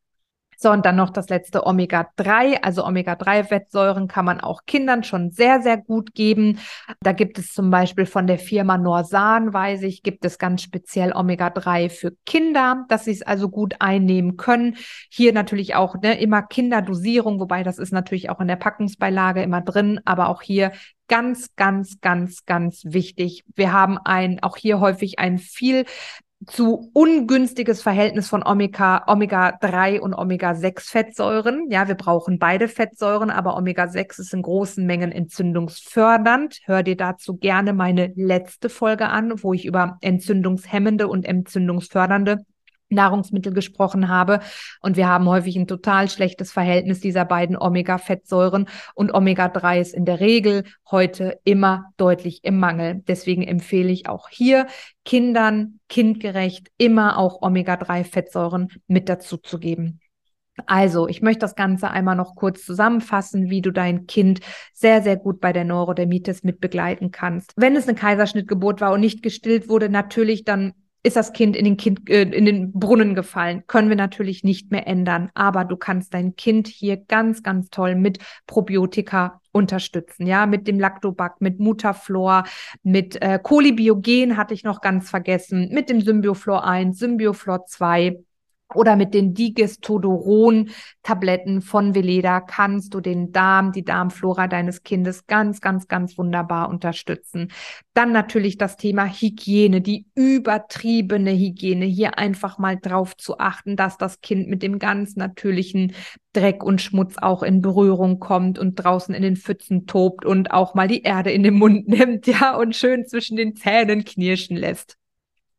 So, 0.63 0.71
und 0.71 0.85
dann 0.85 0.95
noch 0.95 1.09
das 1.09 1.27
letzte 1.27 1.65
Omega-3. 1.67 2.61
Also 2.61 2.85
Omega-3-Fettsäuren 2.85 4.07
kann 4.07 4.23
man 4.23 4.39
auch 4.39 4.61
Kindern 4.65 5.03
schon 5.03 5.29
sehr, 5.29 5.61
sehr 5.61 5.75
gut 5.75 6.15
geben. 6.15 6.57
Da 7.01 7.11
gibt 7.11 7.37
es 7.37 7.51
zum 7.51 7.69
Beispiel 7.69 8.05
von 8.05 8.27
der 8.27 8.39
Firma 8.39 8.77
Norsan, 8.77 9.53
weiß 9.53 9.81
ich, 9.81 10.03
gibt 10.03 10.23
es 10.23 10.37
ganz 10.37 10.61
speziell 10.61 11.11
Omega-3 11.11 11.89
für 11.89 12.13
Kinder, 12.25 12.85
dass 12.87 13.03
sie 13.03 13.11
es 13.11 13.23
also 13.23 13.49
gut 13.49 13.75
einnehmen 13.79 14.37
können. 14.37 14.77
Hier 15.09 15.33
natürlich 15.33 15.75
auch 15.75 15.97
ne, 16.01 16.17
immer 16.21 16.41
Kinderdosierung, 16.41 17.41
wobei 17.41 17.63
das 17.63 17.77
ist 17.77 17.91
natürlich 17.91 18.29
auch 18.29 18.39
in 18.39 18.47
der 18.47 18.55
Packungsbeilage 18.55 19.43
immer 19.43 19.59
drin, 19.59 19.99
aber 20.05 20.29
auch 20.29 20.41
hier 20.41 20.71
ganz, 21.09 21.57
ganz, 21.57 21.99
ganz, 21.99 22.45
ganz 22.45 22.83
wichtig. 22.85 23.43
Wir 23.53 23.73
haben 23.73 23.97
ein, 23.97 24.41
auch 24.41 24.55
hier 24.55 24.79
häufig 24.79 25.19
ein 25.19 25.39
viel 25.39 25.83
zu 26.47 26.89
ungünstiges 26.93 27.81
Verhältnis 27.81 28.27
von 28.27 28.43
Omega, 28.45 29.03
Omega-3 29.07 29.99
und 29.99 30.13
Omega-6-Fettsäuren. 30.13 31.69
Ja, 31.69 31.87
wir 31.87 31.95
brauchen 31.95 32.39
beide 32.39 32.67
Fettsäuren, 32.67 33.29
aber 33.29 33.57
Omega-6 33.57 34.19
ist 34.19 34.33
in 34.33 34.41
großen 34.41 34.85
Mengen 34.85 35.11
entzündungsfördernd. 35.11 36.59
Hör 36.65 36.83
dir 36.83 36.97
dazu 36.97 37.35
gerne 37.35 37.73
meine 37.73 38.11
letzte 38.15 38.69
Folge 38.69 39.09
an, 39.09 39.33
wo 39.43 39.53
ich 39.53 39.65
über 39.65 39.97
entzündungshemmende 40.01 41.07
und 41.07 41.25
entzündungsfördernde 41.25 42.45
Nahrungsmittel 42.93 43.53
gesprochen 43.53 44.07
habe. 44.07 44.39
Und 44.81 44.97
wir 44.97 45.07
haben 45.07 45.27
häufig 45.27 45.55
ein 45.55 45.67
total 45.67 46.09
schlechtes 46.09 46.51
Verhältnis 46.51 46.99
dieser 46.99 47.25
beiden 47.25 47.57
Omega-Fettsäuren 47.57 48.67
und 48.95 49.13
Omega-3 49.13 49.79
ist 49.79 49.93
in 49.93 50.05
der 50.05 50.19
Regel 50.19 50.63
heute 50.89 51.39
immer 51.43 51.91
deutlich 51.97 52.43
im 52.43 52.59
Mangel. 52.59 53.01
Deswegen 53.07 53.43
empfehle 53.43 53.91
ich 53.91 54.07
auch 54.07 54.29
hier 54.29 54.67
Kindern 55.05 55.79
kindgerecht 55.89 56.69
immer 56.77 57.17
auch 57.17 57.41
Omega-3-Fettsäuren 57.41 58.69
mit 58.87 59.09
dazu 59.09 59.37
zu 59.37 59.59
geben. 59.59 59.99
Also, 60.67 61.07
ich 61.07 61.21
möchte 61.21 61.39
das 61.39 61.55
Ganze 61.55 61.89
einmal 61.89 62.15
noch 62.15 62.35
kurz 62.35 62.63
zusammenfassen, 62.63 63.49
wie 63.49 63.61
du 63.61 63.71
dein 63.71 64.05
Kind 64.05 64.39
sehr, 64.71 65.01
sehr 65.01 65.17
gut 65.17 65.41
bei 65.41 65.51
der 65.51 65.65
Neurodermitis 65.65 66.43
mit 66.43 66.59
begleiten 66.59 67.09
kannst. 67.11 67.53
Wenn 67.55 67.75
es 67.75 67.87
eine 67.87 67.97
Kaiserschnittgeburt 67.97 68.79
war 68.79 68.93
und 68.93 68.99
nicht 68.99 69.23
gestillt 69.23 69.67
wurde, 69.67 69.89
natürlich 69.89 70.43
dann 70.43 70.73
ist 71.03 71.17
das 71.17 71.33
Kind 71.33 71.55
in 71.55 71.65
den, 71.65 71.77
kind, 71.77 72.09
äh, 72.09 72.23
in 72.23 72.45
den 72.45 72.71
Brunnen 72.71 73.13
gefallen. 73.13 73.63
Können 73.67 73.89
wir 73.89 73.97
natürlich 73.97 74.43
nicht 74.43 74.71
mehr 74.71 74.87
ändern. 74.87 75.29
Aber 75.33 75.65
du 75.65 75.75
kannst 75.75 76.13
dein 76.13 76.35
Kind 76.35 76.67
hier 76.67 76.97
ganz, 76.97 77.43
ganz 77.43 77.69
toll 77.69 77.95
mit 77.95 78.19
Probiotika 78.47 79.41
unterstützen. 79.51 80.25
Ja, 80.25 80.45
mit 80.45 80.67
dem 80.67 80.79
Lactobak, 80.79 81.41
mit 81.41 81.59
Mutaflor, 81.59 82.45
mit 82.83 83.21
äh, 83.21 83.37
Kolibiogen 83.41 84.37
hatte 84.37 84.53
ich 84.53 84.63
noch 84.63 84.81
ganz 84.81 85.09
vergessen, 85.09 85.69
mit 85.71 85.89
dem 85.89 86.01
Symbioflor 86.01 86.65
1, 86.65 86.97
Symbioflor 86.97 87.65
2 87.65 88.17
oder 88.75 88.95
mit 88.95 89.13
den 89.13 89.33
Digestedoron-Tabletten 89.33 91.61
von 91.61 91.95
Veleda 91.95 92.41
kannst 92.41 92.93
du 92.93 93.01
den 93.01 93.31
Darm, 93.31 93.71
die 93.71 93.83
Darmflora 93.83 94.47
deines 94.47 94.83
Kindes 94.83 95.25
ganz, 95.27 95.61
ganz, 95.61 95.87
ganz 95.87 96.17
wunderbar 96.17 96.69
unterstützen. 96.69 97.51
Dann 97.93 98.11
natürlich 98.11 98.57
das 98.57 98.77
Thema 98.77 99.05
Hygiene, 99.05 99.81
die 99.81 100.05
übertriebene 100.15 101.31
Hygiene. 101.31 101.85
Hier 101.85 102.17
einfach 102.17 102.57
mal 102.57 102.77
drauf 102.77 103.15
zu 103.17 103.39
achten, 103.39 103.75
dass 103.75 103.97
das 103.97 104.21
Kind 104.21 104.47
mit 104.47 104.63
dem 104.63 104.79
ganz 104.79 105.15
natürlichen 105.15 105.93
Dreck 106.33 106.63
und 106.63 106.81
Schmutz 106.81 107.17
auch 107.17 107.43
in 107.43 107.61
Berührung 107.61 108.19
kommt 108.19 108.57
und 108.57 108.75
draußen 108.75 109.13
in 109.13 109.21
den 109.21 109.35
Pfützen 109.35 109.85
tobt 109.85 110.25
und 110.25 110.51
auch 110.51 110.73
mal 110.73 110.87
die 110.87 111.03
Erde 111.03 111.31
in 111.31 111.43
den 111.43 111.53
Mund 111.53 111.87
nimmt, 111.87 112.27
ja, 112.27 112.55
und 112.55 112.75
schön 112.75 113.05
zwischen 113.05 113.37
den 113.37 113.55
Zähnen 113.55 114.03
knirschen 114.03 114.57
lässt. 114.57 114.97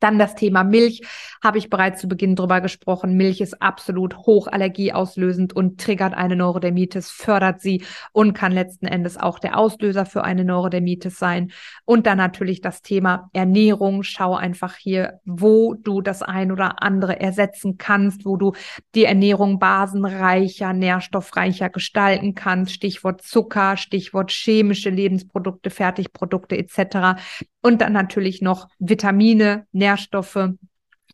Dann 0.01 0.19
das 0.19 0.35
Thema 0.35 0.65
Milch, 0.65 1.03
habe 1.43 1.59
ich 1.59 1.71
bereits 1.71 2.01
zu 2.01 2.09
Beginn 2.09 2.37
drüber 2.37 2.61
gesprochen. 2.61 3.17
Milch 3.17 3.41
ist 3.41 3.61
absolut 3.63 4.17
hochallergieauslösend 4.17 5.53
und 5.53 5.81
triggert 5.81 6.15
eine 6.15 6.37
Neurodermitis, 6.37 7.11
fördert 7.11 7.61
sie 7.61 7.85
und 8.13 8.35
kann 8.35 8.53
letzten 8.53 8.87
Endes 8.87 9.17
auch 9.17 9.39
der 9.39 9.59
Auslöser 9.59 10.07
für 10.07 10.25
eine 10.25 10.45
Neurodermitis 10.45 11.19
sein. 11.19 11.53
Und 11.85 12.07
dann 12.07 12.19
natürlich 12.19 12.61
das 12.61 12.83
Thema 12.83 13.31
Ernährung. 13.33 14.03
Schau 14.03 14.35
einfach 14.35 14.77
hier, 14.77 15.21
wo 15.25 15.75
du 15.75 16.01
das 16.01 16.23
ein 16.23 16.53
oder 16.53 16.83
andere 16.83 17.21
ersetzen 17.21 17.79
kannst, 17.79 18.25
wo 18.25 18.37
du 18.37 18.53
die 18.95 19.05
Ernährung 19.05 19.59
basenreicher, 19.59 20.73
nährstoffreicher 20.73 21.71
gestalten 21.71 22.35
kannst. 22.35 22.73
Stichwort 22.73 23.23
Zucker, 23.23 23.77
Stichwort 23.77 24.31
chemische 24.31 24.91
Lebensprodukte, 24.91 25.71
Fertigprodukte 25.71 26.57
etc. 26.57 27.21
Und 27.65 27.81
dann 27.81 27.95
natürlich 27.95 28.43
noch 28.43 28.69
Vitamine, 28.79 29.67
Nährstoffe, 29.73 30.51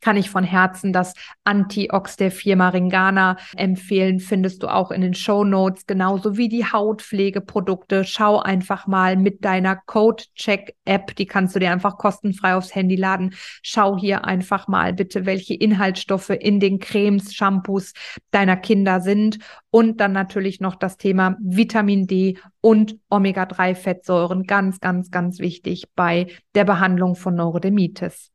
kann 0.01 0.17
ich 0.17 0.31
von 0.31 0.45
Herzen 0.45 0.93
das 0.93 1.15
Antiox 1.45 2.17
der 2.17 2.31
Firma 2.31 2.71
Ringana 2.71 3.37
empfehlen. 3.57 4.21
Findest 4.21 4.63
du 4.63 4.69
auch 4.69 4.91
in 4.91 5.01
den 5.01 5.15
Show 5.15 5.45
Notes, 5.45 5.87
genauso 5.87 6.37
wie 6.37 6.49
die 6.49 6.65
Hautpflegeprodukte. 6.65 8.05
Schau 8.05 8.41
einfach 8.41 8.87
mal 8.87 9.17
mit 9.17 9.45
deiner 9.45 9.77
Code 9.77 10.25
Check 10.35 10.75
App, 10.85 11.15
die 11.17 11.27
kannst 11.27 11.55
du 11.55 11.61
dir 11.61 11.71
einfach 11.71 11.99
kostenfrei 11.99 12.55
aufs 12.55 12.75
Handy 12.75 12.97
laden. 12.97 13.35
Schau 13.63 13.97
hier 13.97 14.25
einfach 14.25 14.69
mal 14.69 14.93
bitte, 14.93 15.27
welche 15.27 15.55
Inhaltsstoffe 15.55 16.31
in 16.31 16.61
den 16.61 16.79
Cremes, 16.79 17.35
Shampoos 17.35 17.93
deiner 18.31 18.57
Kinder 18.57 19.01
sind. 19.01 19.39
Und 19.71 20.01
dann 20.01 20.13
natürlich 20.13 20.61
noch 20.61 20.75
das 20.75 20.97
Thema 20.97 21.37
Vitamin 21.41 22.07
D 22.07 22.39
und 22.61 22.97
Omega-3-Fettsäuren. 23.09 24.45
Ganz, 24.45 24.81
ganz, 24.81 25.11
ganz 25.11 25.39
wichtig 25.39 25.85
bei 25.95 26.27
der 26.55 26.65
Behandlung 26.65 27.15
von 27.15 27.35
Neurodermitis. 27.37 28.33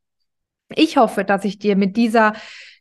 Ich 0.70 0.98
hoffe, 0.98 1.24
dass 1.24 1.46
ich 1.46 1.60
dir 1.60 1.76
mit 1.76 1.96
dieser 1.98 2.34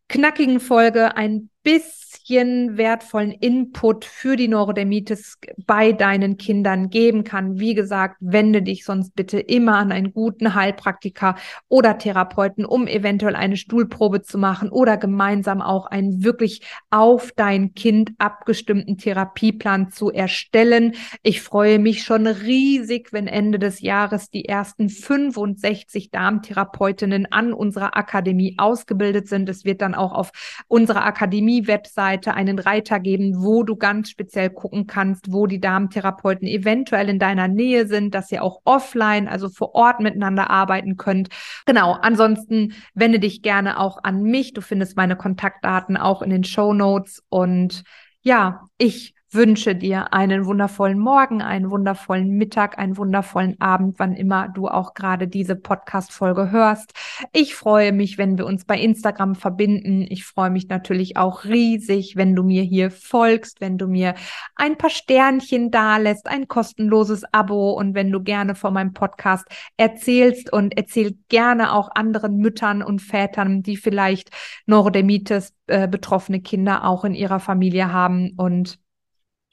knackigen 0.08 0.60
Folge 0.60 1.16
ein 1.16 1.50
bisschen 1.62 2.03
bisschen 2.24 2.78
wertvollen 2.78 3.32
Input 3.32 4.06
für 4.06 4.36
die 4.36 4.48
Neurodermitis 4.48 5.36
bei 5.66 5.92
deinen 5.92 6.38
Kindern 6.38 6.88
geben 6.88 7.22
kann. 7.22 7.60
Wie 7.60 7.74
gesagt, 7.74 8.16
wende 8.20 8.62
dich 8.62 8.86
sonst 8.86 9.14
bitte 9.14 9.38
immer 9.38 9.76
an 9.76 9.92
einen 9.92 10.14
guten 10.14 10.54
Heilpraktiker 10.54 11.34
oder 11.68 11.98
Therapeuten, 11.98 12.64
um 12.64 12.86
eventuell 12.86 13.36
eine 13.36 13.58
Stuhlprobe 13.58 14.22
zu 14.22 14.38
machen 14.38 14.70
oder 14.70 14.96
gemeinsam 14.96 15.60
auch 15.60 15.84
einen 15.84 16.24
wirklich 16.24 16.62
auf 16.88 17.30
dein 17.36 17.74
Kind 17.74 18.12
abgestimmten 18.16 18.96
Therapieplan 18.96 19.90
zu 19.90 20.10
erstellen. 20.10 20.94
Ich 21.22 21.42
freue 21.42 21.78
mich 21.78 22.04
schon 22.04 22.26
riesig, 22.26 23.12
wenn 23.12 23.26
Ende 23.26 23.58
des 23.58 23.82
Jahres 23.82 24.30
die 24.30 24.46
ersten 24.46 24.88
65 24.88 26.10
Darmtherapeutinnen 26.10 27.30
an 27.30 27.52
unserer 27.52 27.98
Akademie 27.98 28.54
ausgebildet 28.56 29.28
sind. 29.28 29.46
Es 29.50 29.66
wird 29.66 29.82
dann 29.82 29.94
auch 29.94 30.12
auf 30.12 30.30
unserer 30.68 31.04
Akademie-Website 31.04 32.13
Seite 32.14 32.34
einen 32.34 32.60
Reiter 32.60 33.00
geben, 33.00 33.42
wo 33.42 33.64
du 33.64 33.76
ganz 33.76 34.10
speziell 34.10 34.50
gucken 34.50 34.86
kannst, 34.86 35.32
wo 35.32 35.46
die 35.46 35.60
Darmtherapeuten 35.60 36.46
eventuell 36.46 37.08
in 37.08 37.18
deiner 37.18 37.48
Nähe 37.48 37.86
sind, 37.86 38.14
dass 38.14 38.30
ihr 38.30 38.42
auch 38.42 38.60
offline, 38.64 39.26
also 39.26 39.48
vor 39.48 39.74
Ort 39.74 40.00
miteinander 40.00 40.48
arbeiten 40.48 40.96
könnt. 40.96 41.28
Genau. 41.66 41.92
Ansonsten 41.92 42.74
wende 42.94 43.18
dich 43.18 43.42
gerne 43.42 43.80
auch 43.80 43.98
an 44.04 44.22
mich. 44.22 44.52
Du 44.52 44.60
findest 44.60 44.96
meine 44.96 45.16
Kontaktdaten 45.16 45.96
auch 45.96 46.22
in 46.22 46.30
den 46.30 46.44
Show 46.44 46.72
Notes 46.72 47.22
und 47.28 47.82
ja, 48.22 48.68
ich 48.78 49.14
wünsche 49.34 49.74
dir 49.74 50.12
einen 50.12 50.46
wundervollen 50.46 50.98
Morgen, 50.98 51.42
einen 51.42 51.70
wundervollen 51.70 52.30
Mittag, 52.30 52.78
einen 52.78 52.96
wundervollen 52.96 53.60
Abend, 53.60 53.98
wann 53.98 54.14
immer 54.14 54.48
du 54.48 54.68
auch 54.68 54.94
gerade 54.94 55.28
diese 55.28 55.56
Podcast-Folge 55.56 56.50
hörst. 56.50 56.92
Ich 57.32 57.54
freue 57.54 57.92
mich, 57.92 58.18
wenn 58.18 58.38
wir 58.38 58.46
uns 58.46 58.64
bei 58.64 58.78
Instagram 58.78 59.34
verbinden. 59.34 60.06
Ich 60.08 60.24
freue 60.24 60.50
mich 60.50 60.68
natürlich 60.68 61.16
auch 61.16 61.44
riesig, 61.44 62.16
wenn 62.16 62.34
du 62.34 62.42
mir 62.42 62.62
hier 62.62 62.90
folgst, 62.90 63.60
wenn 63.60 63.78
du 63.78 63.86
mir 63.86 64.14
ein 64.56 64.78
paar 64.78 64.90
Sternchen 64.90 65.70
da 65.70 65.96
lässt, 65.96 66.26
ein 66.26 66.48
kostenloses 66.48 67.24
Abo 67.32 67.72
und 67.72 67.94
wenn 67.94 68.10
du 68.10 68.22
gerne 68.22 68.54
von 68.54 68.74
meinem 68.74 68.92
Podcast 68.92 69.46
erzählst 69.76 70.52
und 70.52 70.76
erzähl 70.76 71.18
gerne 71.28 71.72
auch 71.72 71.90
anderen 71.94 72.36
Müttern 72.36 72.82
und 72.82 73.00
Vätern, 73.00 73.62
die 73.62 73.76
vielleicht 73.76 74.30
Neurodermitis 74.66 75.52
äh, 75.66 75.88
betroffene 75.88 76.40
Kinder 76.40 76.84
auch 76.84 77.04
in 77.04 77.14
ihrer 77.14 77.40
Familie 77.40 77.92
haben 77.92 78.32
und 78.36 78.78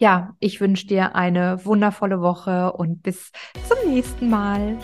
ja, 0.02 0.36
ich 0.40 0.60
wünsche 0.60 0.88
dir 0.88 1.16
eine 1.16 1.64
wundervolle 1.64 2.22
Woche 2.22 2.74
und 2.74 3.04
bis 3.04 3.32
zum 3.68 3.78
nächsten 3.88 4.32
Mal. 4.32 4.80